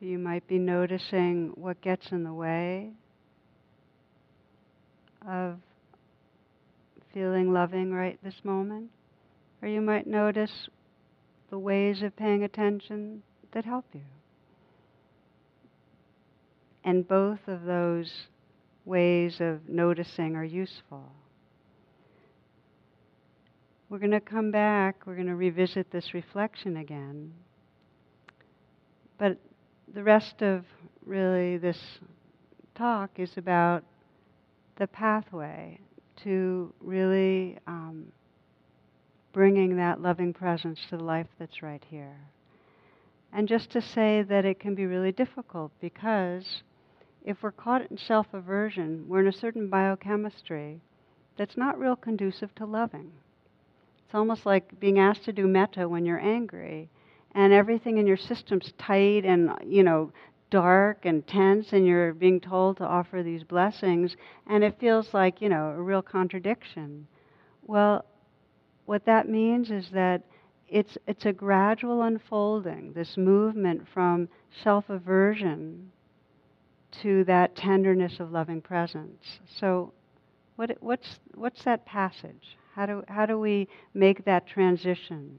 [0.00, 2.88] So you might be noticing what gets in the way
[5.28, 5.58] of
[7.12, 8.88] feeling loving right this moment.
[9.60, 10.70] Or you might notice
[11.50, 14.00] the ways of paying attention that help you.
[16.82, 18.10] And both of those
[18.86, 21.12] ways of noticing are useful.
[23.90, 27.34] We're going to come back, we're going to revisit this reflection again.
[29.18, 29.36] But
[29.94, 30.64] the rest of
[31.04, 31.98] really this
[32.74, 33.82] talk is about
[34.76, 35.78] the pathway
[36.22, 38.06] to really um,
[39.32, 42.16] bringing that loving presence to the life that's right here.
[43.32, 46.62] And just to say that it can be really difficult because
[47.24, 50.80] if we're caught in self aversion, we're in a certain biochemistry
[51.36, 53.12] that's not real conducive to loving.
[54.04, 56.88] It's almost like being asked to do metta when you're angry,
[57.34, 60.12] and everything in your system's tight and you know
[60.50, 64.16] dark and tense, and you're being told to offer these blessings,
[64.48, 67.06] and it feels like you know a real contradiction.
[67.66, 68.04] Well,
[68.86, 70.22] what that means is that
[70.68, 74.28] it's it's a gradual unfolding, this movement from
[74.62, 75.90] self-aversion
[77.02, 79.38] to that tenderness of loving presence.
[79.60, 79.92] So,
[80.56, 82.56] what, what's what's that passage?
[82.74, 85.38] How do how do we make that transition?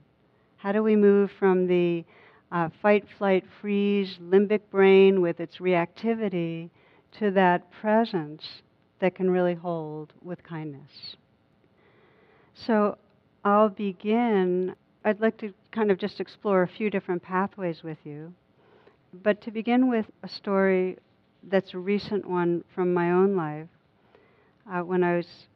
[0.61, 2.05] How do we move from the
[2.51, 6.69] uh, fight, flight, freeze, limbic brain with its reactivity
[7.17, 8.61] to that presence
[8.99, 11.15] that can really hold with kindness?
[12.53, 12.99] So
[13.43, 14.75] I'll begin.
[15.03, 18.31] I'd like to kind of just explore a few different pathways with you.
[19.23, 20.99] But to begin with a story
[21.41, 23.67] that's a recent one from my own life.
[24.71, 25.47] Uh, when I was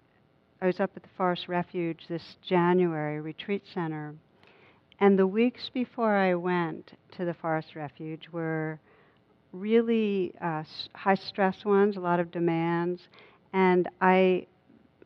[0.62, 4.15] I was up at the Forest Refuge this January retreat center,
[5.00, 8.80] and the weeks before I went to the Forest Refuge were
[9.52, 13.08] really uh, high stress ones, a lot of demands,
[13.54, 14.48] and I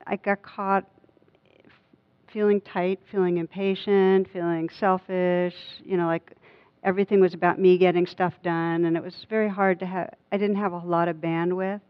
[0.05, 0.85] I got caught
[2.31, 6.31] feeling tight, feeling impatient, feeling selfish, you know, like
[6.83, 10.13] everything was about me getting stuff done, and it was very hard to have.
[10.31, 11.81] I didn't have a lot of bandwidth,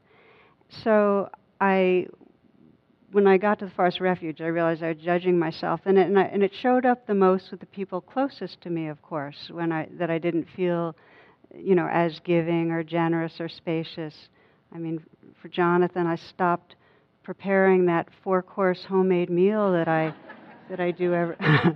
[0.84, 2.08] so I
[3.12, 6.08] when I got to the forest refuge, I realized I was judging myself, and it,
[6.08, 9.02] and, I, and it showed up the most with the people closest to me, of
[9.02, 10.96] course, when I that I didn't feel,
[11.56, 14.16] you know, as giving or generous or spacious.
[14.74, 15.04] I mean,
[15.42, 16.76] for Jonathan, I stopped
[17.24, 20.14] preparing that four-course homemade meal that I
[20.70, 21.36] that I do every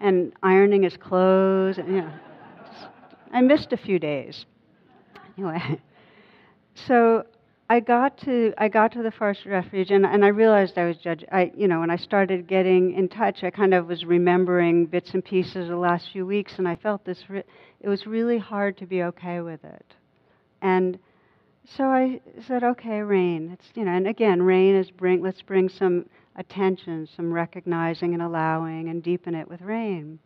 [0.00, 1.78] and ironing his clothes.
[1.78, 2.12] And, you know,
[2.66, 2.88] just,
[3.32, 4.46] I missed a few days.
[5.38, 5.80] Anyway,
[6.86, 7.24] so
[7.68, 10.96] I got to I got to the forest refuge and, and I realized I was
[10.98, 11.24] judged.
[11.32, 15.10] I you know when I started getting in touch, I kind of was remembering bits
[15.14, 17.24] and pieces of the last few weeks, and I felt this.
[17.28, 17.42] Re-
[17.80, 19.94] it was really hard to be okay with it,
[20.62, 20.98] and
[21.76, 23.50] so I said, okay, rain.
[23.52, 25.20] It's you know, and again, rain is bring.
[25.20, 30.20] Let's bring some attention, some recognizing and allowing, and deepen it with rain.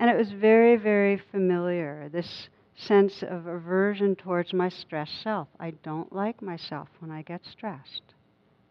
[0.00, 2.08] And it was very, very familiar.
[2.12, 5.48] This sense of aversion towards my stressed self.
[5.58, 8.02] I don't like myself when I get stressed.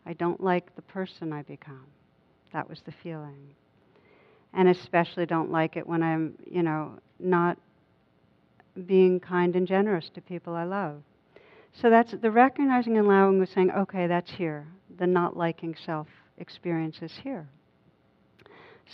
[0.05, 1.85] I don't like the person I become.
[2.53, 3.53] That was the feeling.
[4.53, 7.57] And especially don't like it when I'm, you know, not
[8.85, 11.01] being kind and generous to people I love.
[11.73, 14.65] So that's the recognizing and allowing was saying, okay, that's here.
[14.97, 17.47] The not liking self experience is here.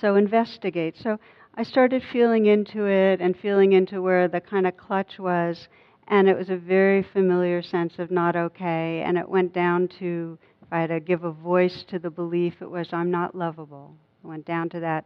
[0.02, 0.98] So investigate.
[0.98, 1.20] So
[1.56, 5.68] I started feeling into it and feeling into where the kind of clutch was,
[6.08, 9.04] and it was a very familiar sense of not okay.
[9.06, 12.56] And it went down to, if I had to give a voice to the belief,
[12.62, 13.96] it was I'm not lovable.
[14.24, 15.06] It went down to that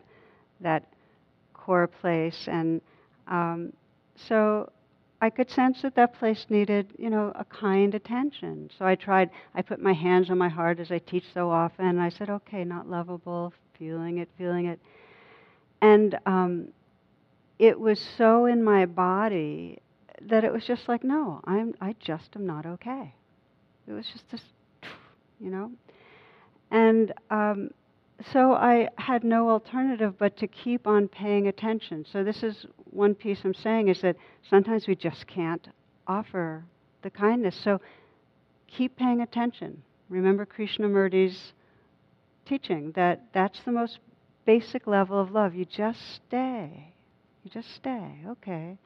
[0.61, 0.85] that
[1.53, 2.81] core place, and
[3.27, 3.73] um,
[4.15, 4.71] so
[5.21, 8.69] I could sense that that place needed, you know, a kind attention.
[8.77, 11.85] So I tried, I put my hands on my heart as I teach so often,
[11.85, 14.79] and I said, okay, not lovable, feeling it, feeling it.
[15.81, 16.69] And um,
[17.59, 19.79] it was so in my body
[20.21, 23.13] that it was just like, no, I'm, I just am not okay.
[23.87, 24.41] It was just this,
[25.39, 25.71] you know.
[26.71, 27.69] And um,
[28.33, 32.05] so I had no alternative but to keep on paying attention.
[32.11, 34.17] So this is one piece I'm saying is that
[34.49, 35.67] sometimes we just can't
[36.07, 36.65] offer
[37.03, 37.55] the kindness.
[37.63, 37.79] So
[38.67, 39.83] keep paying attention.
[40.09, 41.53] Remember Krishnamurti's
[42.45, 43.99] teaching that that's the most
[44.47, 45.53] basic level of love.
[45.53, 46.93] You just stay.
[47.43, 48.21] You just stay.
[48.25, 48.77] Okay.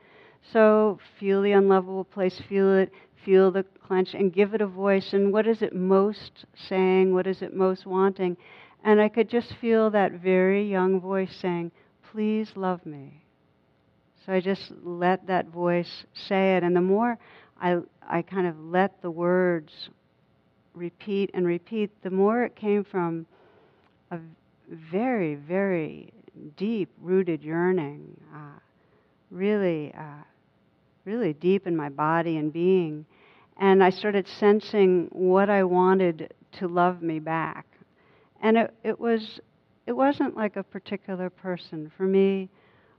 [0.51, 2.91] So feel the unlovable place, feel it,
[3.23, 5.13] feel the clench, and give it a voice.
[5.13, 7.13] And what is it most saying?
[7.13, 8.35] What is it most wanting?
[8.83, 11.71] And I could just feel that very young voice saying,
[12.11, 13.23] Please love me.
[14.25, 16.63] So I just let that voice say it.
[16.63, 17.17] And the more
[17.61, 19.89] I, I kind of let the words
[20.73, 23.27] repeat and repeat, the more it came from
[24.09, 24.17] a
[24.71, 26.13] very, very
[26.57, 28.59] deep rooted yearning, uh,
[29.29, 30.23] really, uh,
[31.05, 33.05] really deep in my body and being.
[33.57, 37.65] And I started sensing what I wanted to love me back.
[38.41, 39.39] And it, it was
[39.87, 41.91] it wasn't like a particular person.
[41.97, 42.49] For me,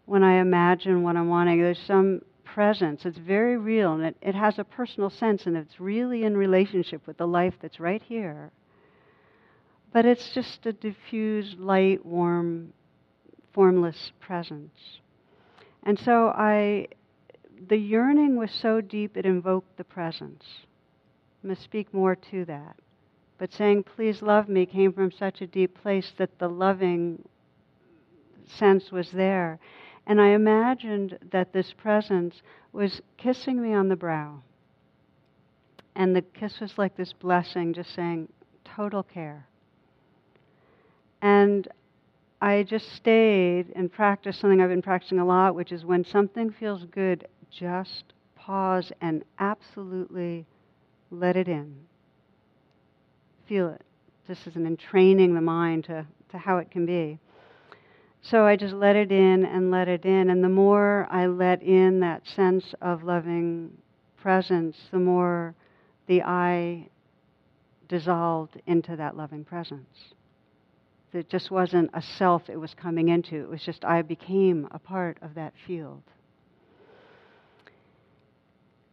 [0.04, 3.06] when I imagine what I'm wanting, there's some presence.
[3.06, 7.06] It's very real and it, it has a personal sense and it's really in relationship
[7.06, 8.50] with the life that's right here.
[9.92, 12.72] But it's just a diffused, light, warm,
[13.52, 15.00] formless presence.
[15.82, 16.88] And so I
[17.68, 20.44] the yearning was so deep it invoked the presence.
[21.42, 22.76] I'm going to speak more to that.
[23.38, 27.22] But saying, please love me, came from such a deep place that the loving
[28.46, 29.58] sense was there.
[30.06, 34.42] And I imagined that this presence was kissing me on the brow.
[35.94, 38.28] And the kiss was like this blessing, just saying,
[38.64, 39.46] total care.
[41.22, 41.68] And
[42.40, 46.50] I just stayed and practiced something I've been practicing a lot, which is when something
[46.50, 50.44] feels good, just pause and absolutely
[51.12, 51.76] let it in.
[53.46, 53.82] Feel it.
[54.26, 57.20] This is an entraining the mind to, to how it can be.
[58.22, 60.30] So I just let it in and let it in.
[60.30, 63.76] And the more I let in that sense of loving
[64.16, 65.54] presence, the more
[66.06, 66.88] the I
[67.88, 70.14] dissolved into that loving presence.
[71.12, 74.78] It just wasn't a self it was coming into, it was just I became a
[74.78, 76.02] part of that field.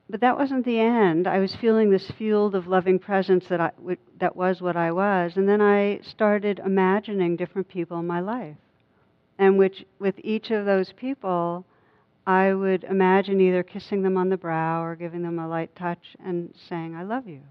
[0.09, 1.27] But that wasn't the end.
[1.27, 3.71] I was feeling this field of loving presence that, I,
[4.17, 5.37] that was what I was.
[5.37, 8.57] And then I started imagining different people in my life.
[9.37, 11.63] And which, with each of those people,
[12.25, 16.15] I would imagine either kissing them on the brow or giving them a light touch
[16.23, 17.41] and saying, I love you.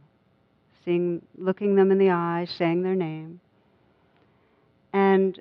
[0.85, 3.41] Seeing, looking them in the eyes, saying their name.
[4.93, 5.41] And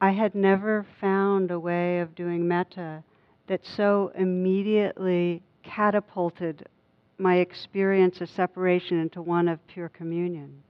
[0.00, 3.02] I had never found a way of doing metta
[3.46, 6.66] that so immediately catapulted
[7.18, 10.62] my experience of separation into one of pure communion.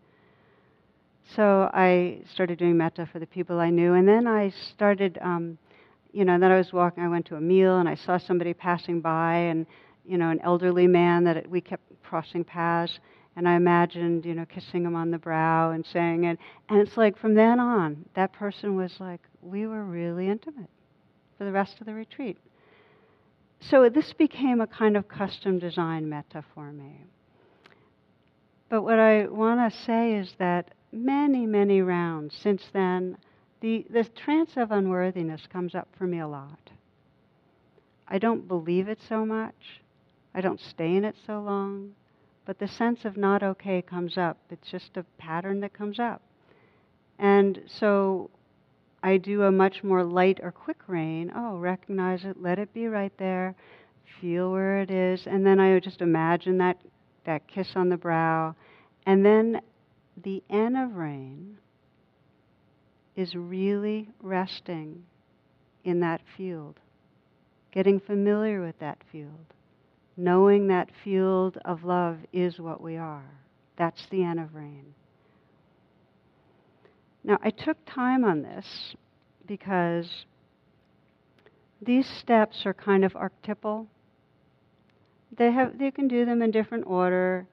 [1.34, 5.58] So I started doing metta for the people I knew, and then I started, um,
[6.12, 7.02] you know, then I was walking.
[7.02, 9.66] I went to a meal, and I saw somebody passing by, and
[10.06, 13.00] you know, an elderly man that we kept crossing paths,
[13.36, 16.96] and I imagined, you know, kissing him on the brow and saying it, and it's
[16.96, 20.70] like from then on, that person was like, we were really intimate
[21.36, 22.38] for the rest of the retreat.
[23.60, 27.04] So this became a kind of custom design metta for me.
[28.68, 33.16] But what I want to say is that many, many rounds since then,
[33.60, 36.70] the, the trance of unworthiness comes up for me a lot.
[38.08, 39.80] I don't believe it so much.
[40.34, 41.92] I don't stay in it so long.
[42.46, 44.38] But the sense of not okay comes up.
[44.50, 46.22] It's just a pattern that comes up.
[47.18, 48.30] And so
[49.02, 51.32] I do a much more light or quick rain.
[51.34, 53.54] Oh, recognize it, let it be right there,
[54.20, 56.78] feel where it is, and then I just imagine that
[57.24, 58.54] that kiss on the brow,
[59.04, 59.60] and then
[60.22, 61.58] the N of rain
[63.16, 65.04] is really resting
[65.84, 66.78] in that field,
[67.72, 69.54] getting familiar with that field,
[70.16, 73.30] knowing that field of love is what we are.
[73.76, 74.94] That's the end of rain.
[77.22, 78.94] Now, I took time on this
[79.46, 80.26] because
[81.82, 83.86] these steps are kind of archetypal.
[85.36, 87.46] They have they can do them in different order.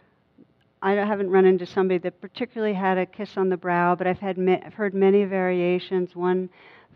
[0.82, 4.20] I haven't run into somebody that particularly had a kiss on the brow, but I've
[4.20, 6.16] had I've heard many variations.
[6.16, 6.49] One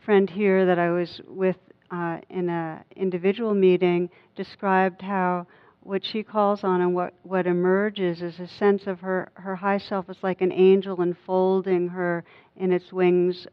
[0.06, 1.58] friend here that I was with
[1.92, 5.48] uh, in an individual meeting described how
[5.82, 9.78] what she calls on and what, what emerges is a sense of her, her high
[9.78, 12.26] self is like an angel enfolding her
[12.58, 13.48] in its wings.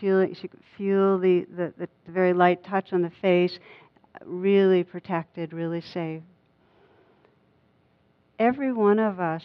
[0.00, 3.58] Feeling, she could feel the, the, the, the very light touch on the face,
[4.24, 6.22] really protected, really safe.
[8.38, 9.42] Every one of us,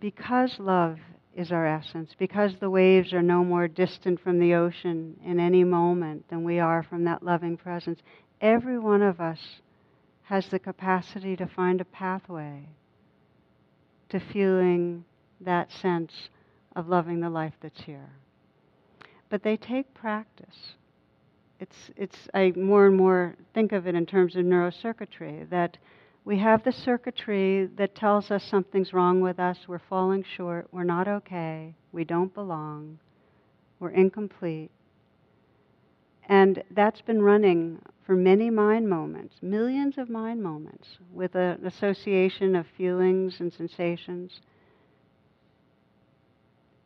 [0.00, 0.98] because love
[1.38, 5.62] is our essence, because the waves are no more distant from the ocean in any
[5.62, 8.00] moment than we are from that loving presence,
[8.40, 9.38] every one of us
[10.24, 12.66] has the capacity to find a pathway
[14.08, 15.04] to feeling
[15.40, 16.28] that sense
[16.74, 18.10] of loving the life that's here.
[19.30, 20.74] But they take practice.
[21.60, 25.78] It's, it's, I more and more think of it in terms of neurocircuitry, that
[26.28, 30.84] we have the circuitry that tells us something's wrong with us, we're falling short, we're
[30.84, 32.98] not okay, we don't belong,
[33.80, 34.70] we're incomplete.
[36.28, 42.54] And that's been running for many mind moments, millions of mind moments, with an association
[42.56, 44.42] of feelings and sensations.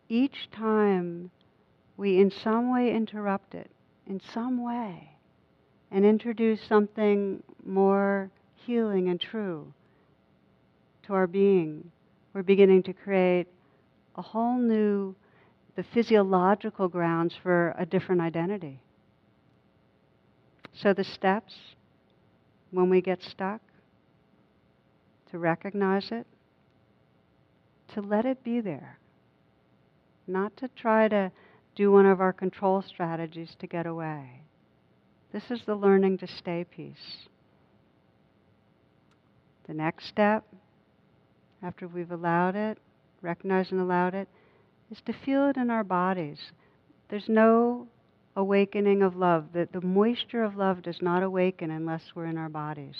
[0.08, 1.32] Each time
[1.96, 3.72] we in some way interrupt it,
[4.06, 5.16] in some way,
[5.90, 8.30] and introduce something more
[8.66, 9.72] healing and true
[11.06, 11.90] to our being,
[12.32, 13.46] we're beginning to create
[14.16, 15.14] a whole new,
[15.76, 18.80] the physiological grounds for a different identity.
[20.74, 21.54] So the steps,
[22.70, 23.60] when we get stuck,
[25.30, 26.26] to recognize it,
[27.94, 28.98] to let it be there,
[30.26, 31.30] not to try to
[31.74, 34.42] do one of our control strategies to get away.
[35.32, 37.28] This is the learning to stay peace.
[39.66, 40.44] The next step,
[41.62, 42.78] after we've allowed it,
[43.20, 44.28] recognized and allowed it,
[44.90, 46.38] is to feel it in our bodies.
[47.08, 47.86] There's no
[48.36, 49.46] awakening of love.
[49.52, 52.96] The, the moisture of love does not awaken unless we're in our bodies.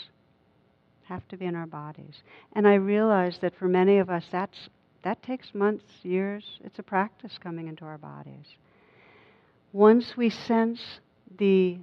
[1.05, 2.23] Have to be in our bodies.
[2.53, 4.69] And I realize that for many of us, that's,
[5.03, 6.45] that takes months, years.
[6.65, 8.47] It's a practice coming into our bodies.
[9.73, 11.01] Once we sense
[11.39, 11.79] the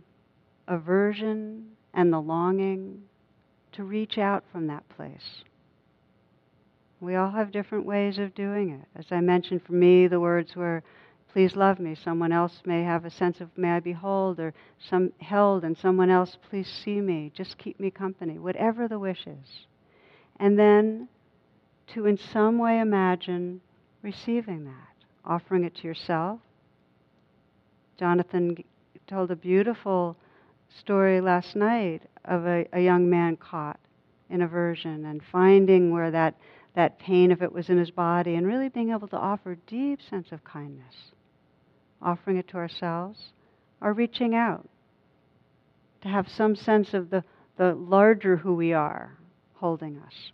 [0.68, 3.02] aversion and the longing
[3.80, 5.46] to reach out from that place.
[7.00, 8.86] We all have different ways of doing it.
[8.94, 10.84] As I mentioned, for me, the words were,
[11.32, 11.96] please love me.
[11.96, 14.54] Someone else may have a sense of, may I behold, or
[14.90, 17.32] some held, and someone else, please see me.
[17.34, 18.38] Just keep me company.
[18.38, 19.66] Whatever the wish is.
[20.42, 21.08] And then
[21.94, 23.62] to in some way imagine
[24.02, 26.42] receiving that, offering it to yourself.
[27.98, 28.62] Jonathan
[29.08, 30.18] told a beautiful
[30.68, 33.80] story last night of a, a young man caught
[34.30, 36.36] in aversion and finding where that,
[36.76, 40.00] that pain, if it was in his body, and really being able to offer deep
[40.10, 40.96] sense of kindness,
[42.02, 43.20] offering it to ourselves,
[43.82, 44.68] or reaching out
[46.02, 47.24] to have some sense of the,
[47.58, 49.18] the larger who we are
[49.56, 50.32] holding us.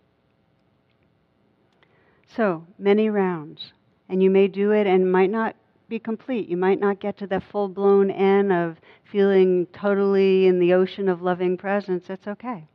[2.36, 3.72] So, many rounds.
[4.10, 5.56] And you may do it and might not
[5.88, 6.48] be complete.
[6.48, 8.78] You might not get to the full blown N of
[9.12, 12.06] feeling totally in the ocean of loving presence.
[12.08, 12.68] That's okay.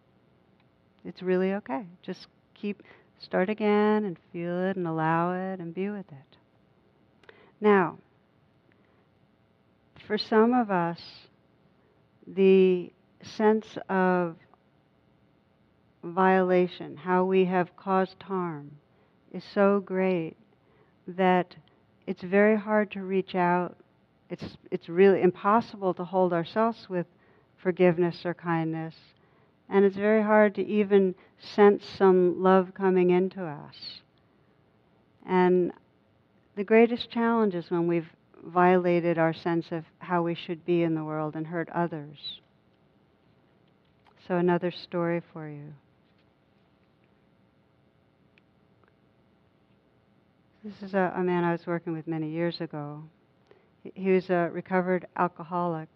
[1.04, 1.86] It's really okay.
[2.02, 2.82] Just keep,
[3.18, 6.36] start again and feel it and allow it and be with it.
[7.61, 7.98] Now,
[10.06, 11.00] for some of us,
[12.26, 12.92] the
[13.22, 14.36] sense of
[16.02, 18.70] violation, how we have caused harm,
[19.32, 20.36] is so great
[21.06, 21.54] that
[22.07, 23.76] it's very hard to reach out.
[24.28, 27.07] It's, it's really impossible to hold ourselves with
[27.57, 28.94] forgiveness or kindness.
[29.68, 34.01] And it's very hard to even sense some love coming into us.
[35.26, 35.72] And
[36.57, 38.11] the greatest challenge is when we've
[38.44, 42.40] violated our sense of how we should be in the world and hurt others.
[44.26, 45.72] So, another story for you.
[50.62, 53.02] This is a, a, man I was working with many years ago.
[53.82, 55.88] He, he was a recovered alcoholic,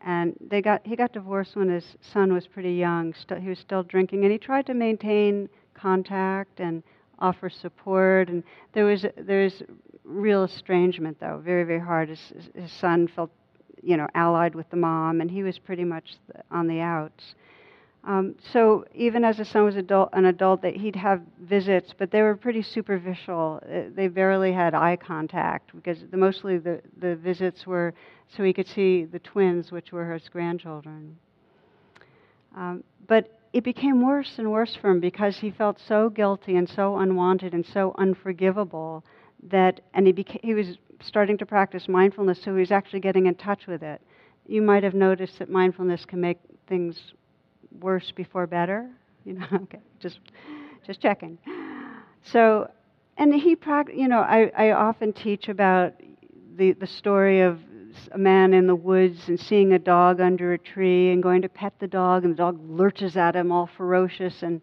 [0.00, 3.12] and they got he got divorced when his son was pretty young.
[3.12, 6.82] Still, he was still drinking, and he tried to maintain contact and
[7.18, 8.30] offer support.
[8.30, 9.62] And there was there was
[10.04, 12.08] real estrangement, though, very very hard.
[12.08, 13.30] His, his son felt,
[13.82, 16.16] you know, allied with the mom, and he was pretty much
[16.50, 17.34] on the outs.
[18.04, 22.10] Um, so even as the son was adult, an adult, that he'd have visits, but
[22.10, 23.60] they were pretty superficial.
[23.62, 27.94] Uh, they barely had eye contact because the, mostly the, the visits were
[28.28, 31.16] so he could see the twins, which were his grandchildren.
[32.56, 36.68] Um, but it became worse and worse for him because he felt so guilty and
[36.68, 39.04] so unwanted and so unforgivable
[39.44, 43.34] that, and he, he was starting to practice mindfulness, so he was actually getting in
[43.34, 44.00] touch with it.
[44.46, 47.12] You might have noticed that mindfulness can make things
[47.80, 48.88] worse before better.
[49.24, 50.18] You know, okay, just
[50.84, 51.38] just checking.
[52.24, 52.68] So,
[53.16, 53.56] and he,
[53.94, 55.92] you know, I, I often teach about
[56.56, 57.60] the the story of
[58.10, 61.48] a man in the woods and seeing a dog under a tree and going to
[61.48, 64.60] pet the dog, and the dog lurches at him all ferocious, and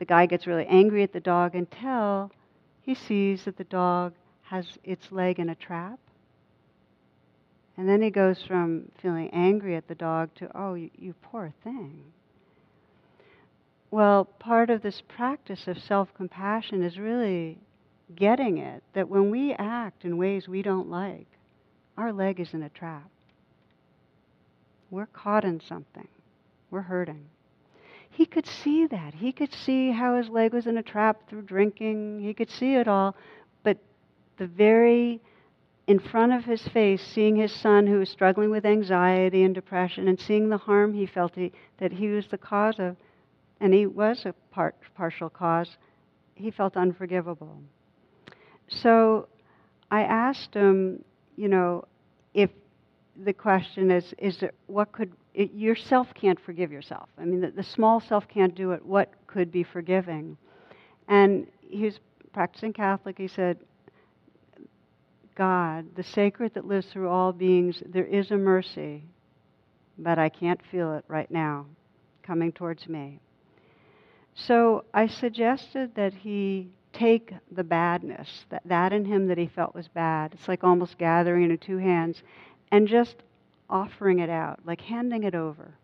[0.00, 2.32] the guy gets really angry at the dog until
[2.80, 6.00] he sees that the dog has its leg in a trap.
[7.76, 11.52] And then he goes from feeling angry at the dog to, oh, you, you poor
[11.62, 12.02] thing.
[13.90, 17.58] Well, part of this practice of self compassion is really
[18.14, 21.26] getting it that when we act in ways we don't like,
[21.96, 23.10] our leg is in a trap.
[24.90, 26.08] We're caught in something,
[26.70, 27.26] we're hurting.
[28.10, 29.14] He could see that.
[29.14, 32.20] He could see how his leg was in a trap through drinking.
[32.20, 33.14] He could see it all.
[33.62, 33.78] But
[34.36, 35.20] the very
[35.86, 40.06] in front of his face, seeing his son who was struggling with anxiety and depression
[40.06, 42.96] and seeing the harm he felt he, that he was the cause of,
[43.60, 45.76] and he was a part, partial cause,
[46.34, 47.58] he felt unforgivable.
[48.68, 49.28] So
[49.90, 51.04] I asked him,
[51.36, 51.84] you know,
[52.34, 52.50] if
[53.24, 57.08] the question is, is it, what could, it, yourself can't forgive yourself.
[57.18, 58.84] I mean, the, the small self can't do it.
[58.84, 60.36] What could be forgiving?
[61.08, 61.98] And he was
[62.32, 63.18] practicing Catholic.
[63.18, 63.58] He said,
[65.34, 69.04] God, the sacred that lives through all beings, there is a mercy,
[69.98, 71.66] but I can't feel it right now
[72.22, 73.20] coming towards me.
[74.46, 79.74] So I suggested that he take the badness, that, that in him that he felt
[79.74, 80.34] was bad.
[80.34, 82.22] It's like almost gathering into two hands
[82.72, 83.16] and just
[83.68, 85.74] offering it out, like handing it over.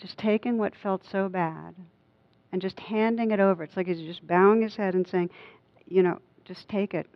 [0.00, 1.74] Just taking what felt so bad
[2.52, 3.64] and just handing it over.
[3.64, 5.30] It's like he's just bowing his head and saying,
[5.88, 7.06] you know, just take it.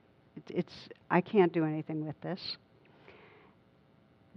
[0.48, 0.72] It's,
[1.10, 2.56] I can't do anything with this.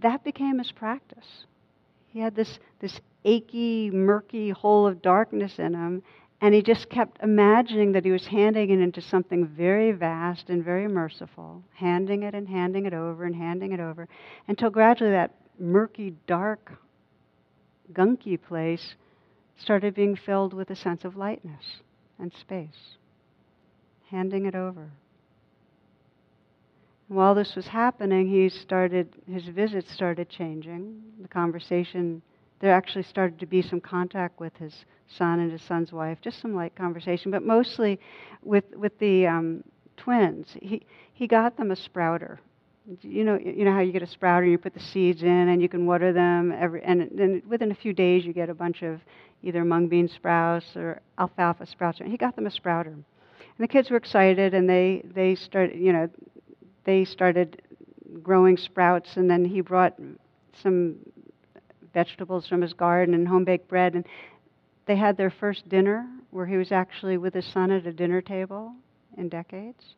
[0.00, 1.46] That became his practice.
[2.08, 6.02] He had this, this achy, murky hole of darkness in him,
[6.40, 10.64] and he just kept imagining that he was handing it into something very vast and
[10.64, 14.08] very merciful, handing it and handing it over and handing it over,
[14.48, 16.72] until gradually that murky, dark,
[17.92, 18.94] gunky place
[19.56, 21.80] started being filled with a sense of lightness
[22.18, 22.96] and space,
[24.10, 24.90] handing it over.
[27.08, 31.02] And while this was happening, he started, his visits started changing.
[31.22, 32.22] The conversation,
[32.64, 36.40] there actually started to be some contact with his son and his son's wife, just
[36.40, 38.00] some light conversation, but mostly
[38.42, 39.62] with, with the um,
[39.98, 40.56] twins.
[40.62, 40.80] He,
[41.12, 42.40] he got them a sprouter.
[43.02, 45.60] You know, you know how you get a sprouter, you put the seeds in, and
[45.60, 48.82] you can water them every, and then within a few days you get a bunch
[48.82, 49.02] of
[49.42, 52.00] either mung bean sprouts or alfalfa sprouts.
[52.00, 53.04] And He got them a sprouter, and
[53.58, 56.08] the kids were excited, and they they started, you know,
[56.84, 57.60] they started
[58.22, 59.98] growing sprouts, and then he brought
[60.62, 60.96] some
[61.94, 64.04] vegetables from his garden and home baked bread, and
[64.86, 68.20] they had their first dinner where he was actually with his son at a dinner
[68.20, 68.74] table
[69.16, 69.94] in decades.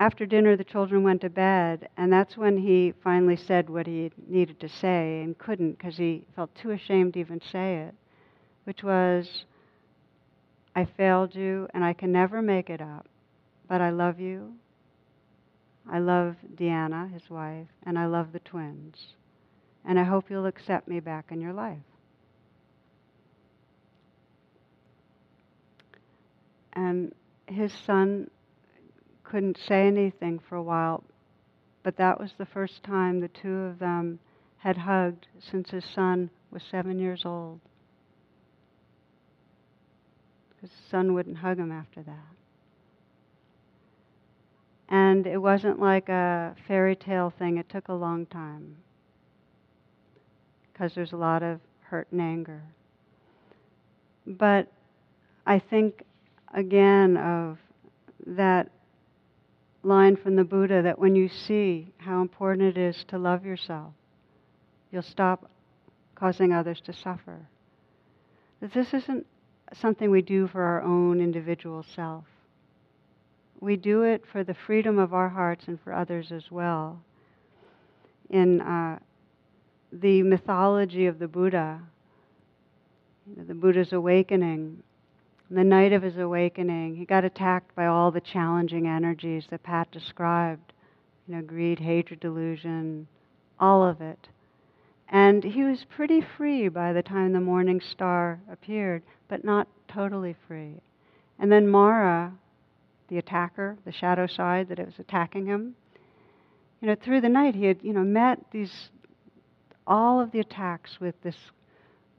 [0.00, 4.12] After dinner, the children went to bed, and that's when he finally said what he
[4.28, 7.94] needed to say and couldn't because he felt too ashamed to even say it,
[8.64, 9.44] which was,
[10.76, 13.08] I failed you and I can never make it up,
[13.66, 14.54] but I love you.
[15.90, 19.14] I love Deanna, his wife, and I love the twins.
[19.88, 21.82] And I hope you'll accept me back in your life.
[26.78, 27.12] and
[27.46, 28.30] his son
[29.24, 31.02] couldn't say anything for a while,
[31.82, 34.20] but that was the first time the two of them
[34.58, 37.60] had hugged since his son was seven years old.
[40.60, 42.34] His son wouldn't hug him after that.
[44.88, 48.76] And it wasn't like a fairy tale thing, it took a long time
[50.78, 52.62] because there's a lot of hurt and anger.
[54.26, 54.70] But
[55.46, 56.04] I think
[56.54, 57.58] again of
[58.26, 58.70] that
[59.82, 63.92] line from the Buddha that when you see how important it is to love yourself,
[64.92, 65.50] you'll stop
[66.14, 67.38] causing others to suffer.
[68.60, 69.26] That this isn't
[69.72, 72.24] something we do for our own individual self.
[73.60, 77.00] We do it for the freedom of our hearts and for others as well.
[78.30, 78.98] In uh,
[79.92, 81.80] the mythology of the Buddha,
[83.46, 84.82] the Buddha's awakening,
[85.50, 89.90] the night of his awakening, he got attacked by all the challenging energies that Pat
[89.90, 90.72] described
[91.28, 93.06] you know, greed, hatred, delusion,
[93.60, 94.28] all of it.
[95.10, 100.34] And he was pretty free by the time the morning star appeared, but not totally
[100.46, 100.80] free.
[101.38, 102.32] And then Mara,
[103.08, 105.74] the attacker, the shadow side that was attacking him,
[106.80, 108.90] you know, through the night he had, you know, met these
[109.88, 111.36] all of the attacks with this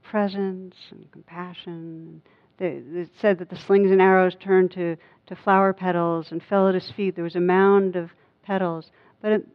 [0.02, 2.20] presence and compassion
[2.60, 4.96] it said that the slings and arrows turned to,
[5.26, 7.14] to flower petals and fell at his feet.
[7.14, 8.10] There was a mound of
[8.42, 8.90] petals.
[9.22, 9.48] But it,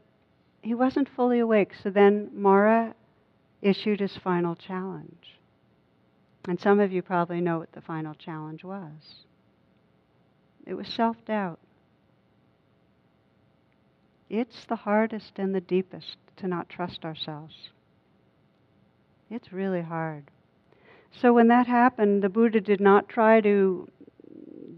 [0.61, 1.73] he wasn't fully awake.
[1.83, 2.95] So then Mara
[3.61, 5.37] issued his final challenge.
[6.47, 9.25] And some of you probably know what the final challenge was
[10.65, 11.59] it was self doubt.
[14.31, 17.69] It's the hardest and the deepest to not trust ourselves.
[19.29, 20.29] It's really hard.
[21.11, 23.87] So when that happened, the Buddha did not try to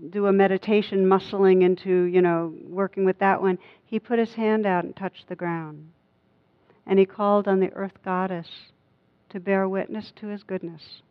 [0.09, 3.57] do a meditation muscling into, you know, working with that one.
[3.85, 5.89] He put his hand out and touched the ground.
[6.85, 8.47] And he called on the earth goddess
[9.29, 11.01] to bear witness to his goodness.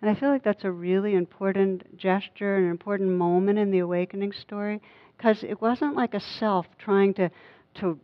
[0.00, 3.80] And I feel like that's a really important gesture, and an important moment in the
[3.80, 4.80] awakening story,
[5.16, 7.30] because it wasn't like a self trying to,
[7.74, 8.00] to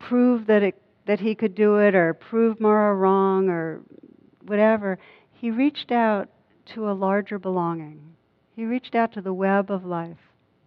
[0.00, 0.74] prove that it
[1.06, 3.80] that he could do it or prove Mara wrong or
[4.42, 4.98] whatever,
[5.32, 6.28] he reached out
[6.66, 8.00] to a larger belonging.
[8.54, 10.18] He reached out to the web of life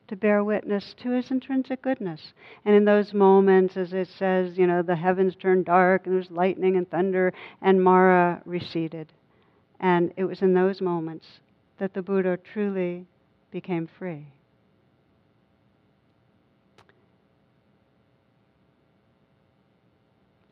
[0.08, 2.34] to bear witness to his intrinsic goodness.
[2.66, 6.20] And in those moments, as it says, you know, the heavens turned dark and there
[6.20, 7.32] was lightning and thunder,
[7.62, 9.12] and Mara receded.
[9.80, 11.28] And it was in those moments
[11.78, 13.06] that the Buddha truly
[13.52, 14.26] became free.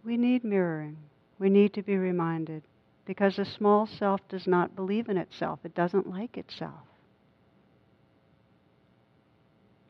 [0.08, 0.96] We need mirroring.
[1.38, 2.64] We need to be reminded
[3.06, 6.88] because the small self does not believe in itself, it doesn't like itself.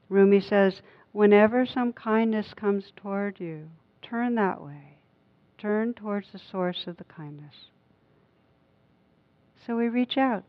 [0.10, 3.70] Rumi says, whenever some kindness comes toward you,
[4.02, 4.98] turn that way.
[5.60, 7.54] Turn towards the source of the kindness.
[9.68, 10.44] So we reach out.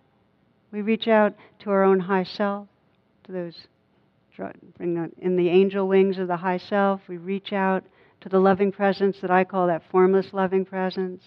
[0.72, 2.68] We reach out to our own high self,
[3.24, 3.66] to those
[4.80, 7.02] in the angel wings of the high self.
[7.06, 7.84] We reach out
[8.20, 11.22] to the loving presence that I call that formless loving presence.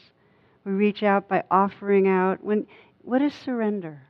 [0.65, 2.43] We reach out by offering out.
[2.43, 2.67] When
[3.01, 4.01] what is surrender?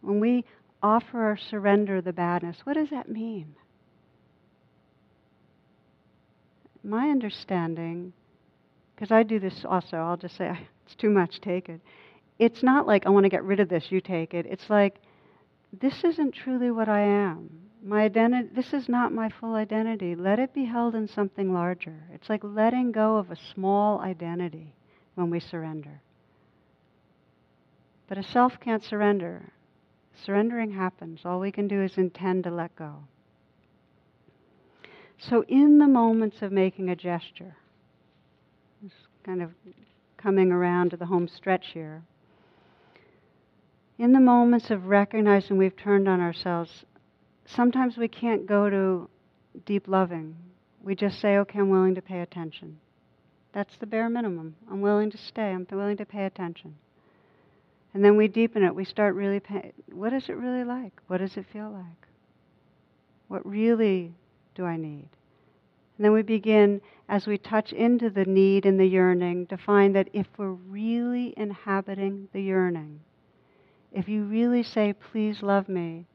[0.00, 0.44] When we
[0.82, 3.54] offer or surrender the badness, what does that mean?
[6.84, 8.12] My understanding,
[8.94, 10.50] because I do this also, I'll just say
[10.86, 11.80] it's too much, take it.
[12.38, 14.46] It's not like I want to get rid of this, you take it.
[14.46, 15.00] It's like
[15.78, 17.67] this isn't truly what I am.
[17.88, 20.14] My identity, this is not my full identity.
[20.14, 21.94] Let it be held in something larger.
[22.12, 24.74] It's like letting go of a small identity
[25.14, 26.02] when we surrender.
[28.06, 29.52] But a self can't surrender.
[30.22, 31.22] Surrendering happens.
[31.24, 33.04] All we can do is intend to let go.
[35.16, 37.56] So, in the moments of making a gesture,
[38.84, 39.52] it's kind of
[40.18, 42.02] coming around to the home stretch here,
[43.98, 46.84] in the moments of recognizing we've turned on ourselves,
[47.54, 49.08] sometimes we can't go to
[49.66, 50.36] deep loving.
[50.82, 52.78] We just say, okay, I'm willing to pay attention.
[53.52, 54.56] That's the bare minimum.
[54.70, 55.50] I'm willing to stay.
[55.50, 56.76] I'm willing to pay attention.
[57.94, 58.74] And then we deepen it.
[58.74, 59.72] We start really paying.
[59.90, 60.92] What is it really like?
[61.06, 62.06] What does it feel like?
[63.28, 64.12] What really
[64.54, 65.08] do I need?
[65.96, 69.96] And then we begin, as we touch into the need and the yearning, to find
[69.96, 73.00] that if we're really inhabiting the yearning,
[73.92, 76.06] if you really say, please love me,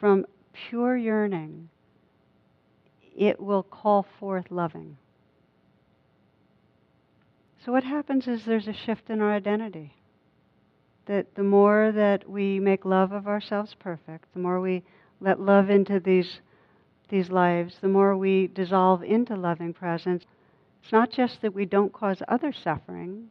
[0.00, 0.24] from
[0.54, 1.68] pure yearning,
[3.16, 4.96] it will call forth loving.
[7.64, 9.94] So, what happens is there's a shift in our identity.
[11.06, 14.82] That the more that we make love of ourselves perfect, the more we
[15.20, 16.40] let love into these,
[17.08, 20.24] these lives, the more we dissolve into loving presence.
[20.82, 23.30] It's not just that we don't cause other suffering,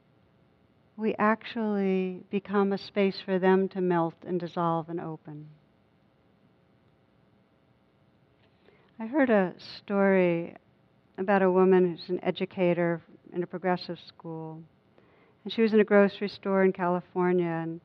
[0.97, 5.47] we actually become a space for them to melt and dissolve and open.
[8.99, 10.55] I heard a story
[11.17, 13.01] about a woman who's an educator
[13.33, 14.61] in a progressive school.
[15.43, 17.47] And she was in a grocery store in California.
[17.47, 17.81] And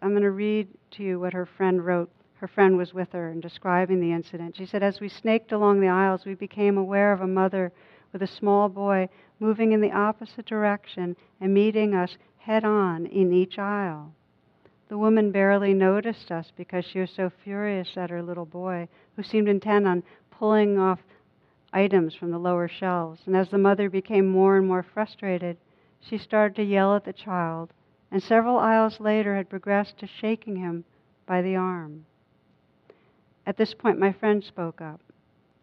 [0.00, 2.10] I'm going to read to you what her friend wrote.
[2.34, 4.56] Her friend was with her and describing the incident.
[4.56, 7.72] She said, As we snaked along the aisles, we became aware of a mother
[8.12, 9.08] with a small boy
[9.40, 14.12] moving in the opposite direction and meeting us head on in each aisle.
[14.88, 19.22] The woman barely noticed us because she was so furious at her little boy, who
[19.22, 20.02] seemed intent on
[20.42, 20.98] pulling off
[21.72, 23.20] items from the lower shelves.
[23.26, 25.56] And as the mother became more and more frustrated,
[26.00, 27.72] she started to yell at the child,
[28.10, 30.84] and several aisles later had progressed to shaking him
[31.26, 32.06] by the arm.
[33.46, 35.00] At this point, my friend spoke up.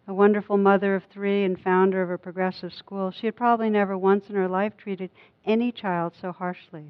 [0.07, 3.97] A wonderful mother of three and founder of a progressive school, she had probably never
[3.97, 5.09] once in her life treated
[5.45, 6.85] any child so harshly.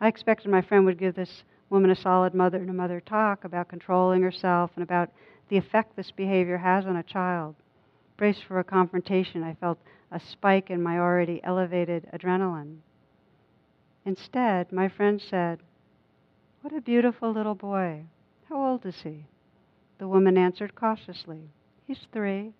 [0.00, 3.66] I expected my friend would give this woman a solid mother to mother talk about
[3.66, 5.10] controlling herself and about
[5.48, 7.54] the effect this behavior has on a child.
[8.16, 9.78] Braced for a confrontation, I felt
[10.10, 12.78] a spike in my already elevated adrenaline.
[14.04, 15.60] Instead, my friend said,
[16.62, 18.04] What a beautiful little boy.
[18.48, 19.26] How old is he?
[19.98, 21.50] The woman answered cautiously,
[21.86, 22.52] He's three.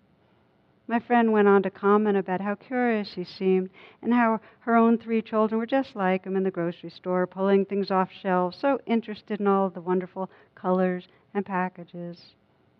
[0.87, 3.69] My friend went on to comment about how curious he seemed
[4.01, 7.65] and how her own three children were just like him in the grocery store, pulling
[7.65, 12.35] things off shelves, so interested in all the wonderful colors and packages.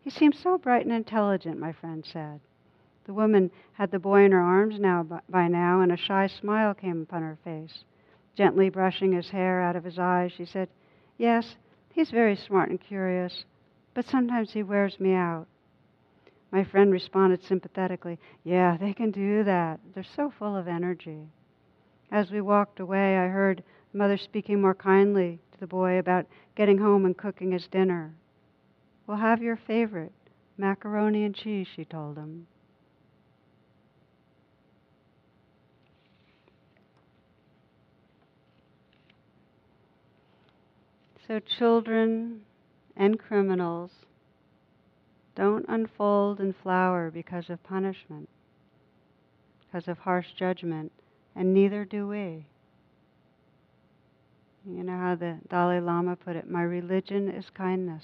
[0.07, 2.39] He seemed so bright and intelligent, my friend said.
[3.03, 6.73] The woman had the boy in her arms now by now, and a shy smile
[6.73, 7.83] came upon her face.
[8.33, 10.69] Gently brushing his hair out of his eyes, she said,
[11.17, 11.57] Yes,
[11.91, 13.43] he's very smart and curious,
[13.93, 15.45] but sometimes he wears me out.
[16.51, 19.81] My friend responded sympathetically, Yeah, they can do that.
[19.93, 21.27] They're so full of energy.
[22.11, 26.77] As we walked away, I heard mother speaking more kindly to the boy about getting
[26.77, 28.13] home and cooking his dinner.
[29.07, 30.11] We'll have your favorite,
[30.57, 32.45] macaroni and cheese, she told him.
[41.25, 42.41] So, children
[42.95, 43.91] and criminals
[45.35, 48.27] don't unfold and flower because of punishment,
[49.65, 50.91] because of harsh judgment,
[51.35, 52.45] and neither do we.
[54.65, 58.03] You know how the Dalai Lama put it my religion is kindness.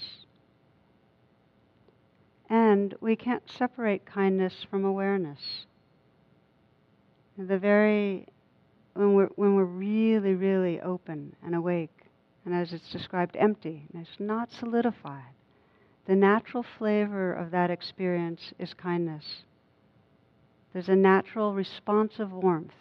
[2.50, 5.66] And we can't separate kindness from awareness.
[7.38, 8.26] The very,
[8.92, 11.90] when we're, when we're really, really open and awake,
[12.44, 15.32] and as it's described, empty, and it's not solidified,
[16.06, 19.44] the natural flavor of that experience is kindness.
[20.72, 22.74] There's a natural responsive warmth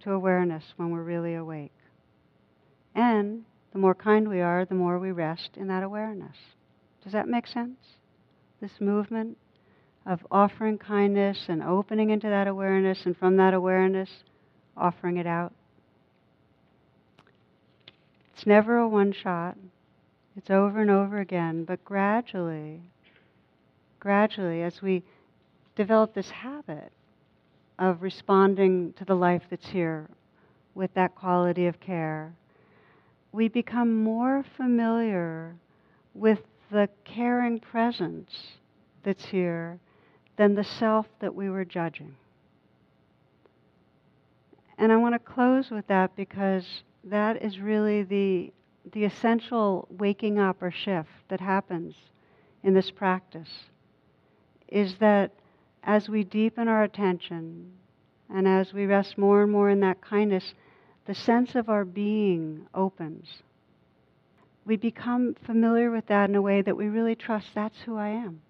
[0.00, 1.72] to awareness when we're really awake.
[2.94, 6.36] And the more kind we are, the more we rest in that awareness.
[7.02, 7.97] Does that make sense?
[8.60, 9.38] This movement
[10.04, 14.10] of offering kindness and opening into that awareness, and from that awareness,
[14.76, 15.52] offering it out.
[18.34, 19.56] It's never a one shot,
[20.36, 22.80] it's over and over again, but gradually,
[24.00, 25.02] gradually, as we
[25.76, 26.92] develop this habit
[27.78, 30.08] of responding to the life that's here
[30.74, 32.32] with that quality of care,
[33.32, 35.54] we become more familiar
[36.14, 36.40] with
[36.70, 38.30] the caring presence
[39.02, 39.78] that's here
[40.36, 42.14] than the self that we were judging.
[44.78, 48.52] And I want to close with that because that is really the,
[48.92, 51.94] the essential waking up or shift that happens
[52.62, 53.48] in this practice.
[54.68, 55.32] Is that
[55.82, 57.72] as we deepen our attention
[58.32, 60.54] and as we rest more and more in that kindness,
[61.06, 63.42] the sense of our being opens.
[64.68, 68.08] We become familiar with that in a way that we really trust that's who I
[68.08, 68.42] am.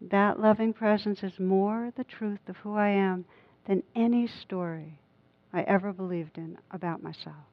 [0.00, 3.24] That loving presence is more the truth of who I am
[3.68, 4.98] than any story
[5.52, 7.46] I ever believed in about myself.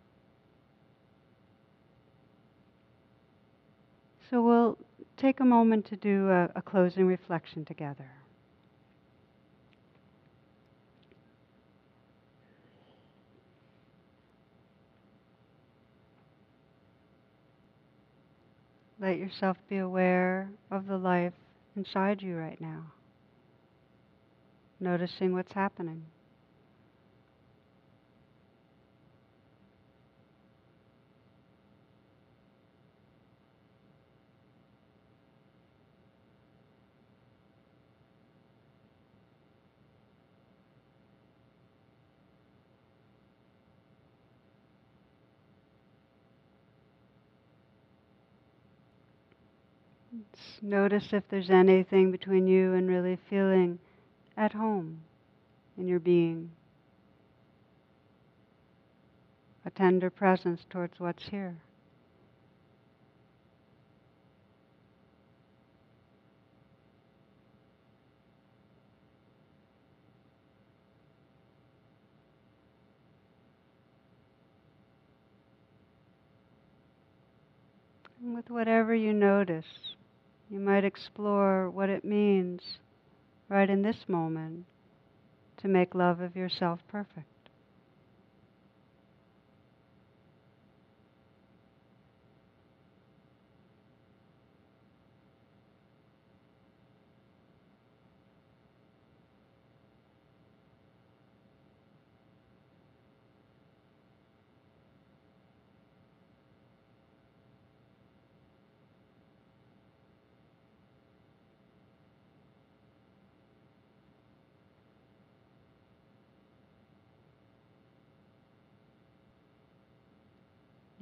[4.31, 4.79] So we'll
[5.15, 8.09] take a moment to do a, a closing reflection together.
[19.03, 21.33] Let yourself be aware of the life
[21.75, 22.85] inside you right now,
[24.79, 26.05] noticing what's happening.
[50.61, 53.79] Notice if there's anything between you and really feeling
[54.37, 55.01] at home
[55.77, 56.51] in your being.
[59.65, 61.55] A tender presence towards what's here.
[78.21, 79.65] With whatever you notice,
[80.53, 82.61] you might explore what it means
[83.49, 84.65] right in this moment
[85.57, 87.32] to make love of yourself perfect.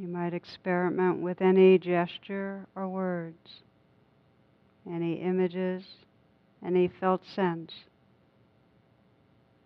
[0.01, 3.61] You might experiment with any gesture or words,
[4.89, 5.83] any images,
[6.65, 7.71] any felt sense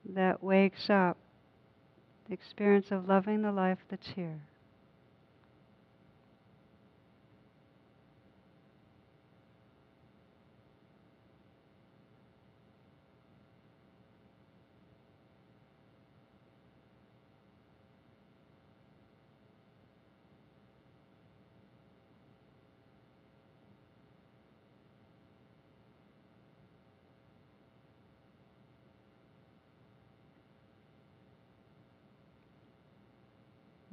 [0.09, 1.15] that wakes up
[2.27, 4.41] the experience of loving the life that's here.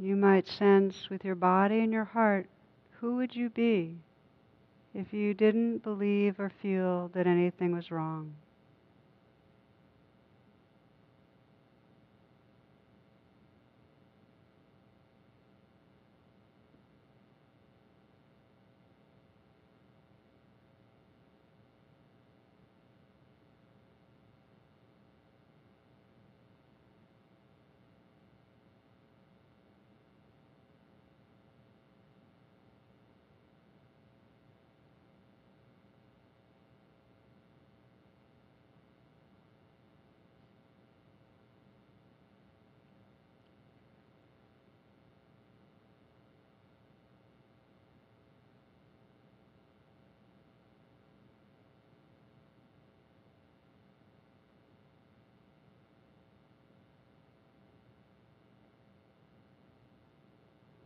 [0.02, 2.48] You might sense with your body and your heart
[2.98, 3.98] who would you be
[4.92, 8.34] if you didn't believe or feel that anything was wrong?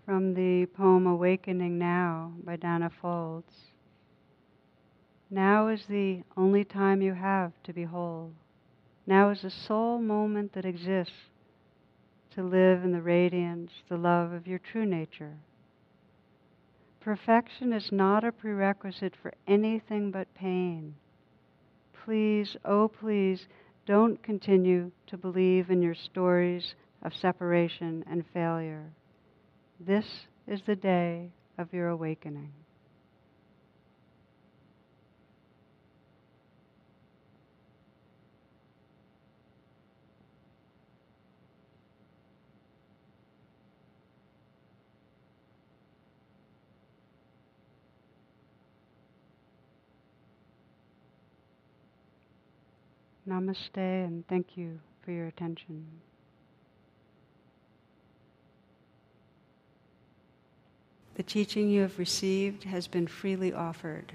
[0.06, 3.72] From the poem Awakening Now by Danna Faulds.
[5.30, 8.30] Now is the only time you have to be whole.
[9.04, 11.12] Now is the sole moment that exists
[12.36, 15.34] to live in the radiance, the love of your true nature.
[17.00, 20.94] Perfection is not a prerequisite for anything but pain.
[22.04, 23.48] Please, oh please,
[23.86, 28.92] don't continue to believe in your stories of separation and failure.
[29.80, 32.52] This is the day of your awakening.
[53.28, 56.00] Namaste and thank you for your attention.
[61.16, 64.12] The teaching you have received has been freely offered.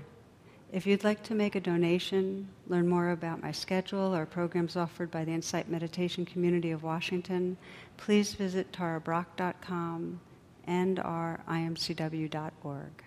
[0.71, 5.09] If you'd like to make a donation, learn more about my schedule or programs offered
[5.09, 7.57] by the Insight Meditation Community of Washington,
[7.97, 10.21] please visit tarabrach.com
[10.67, 13.03] and our imcw.org.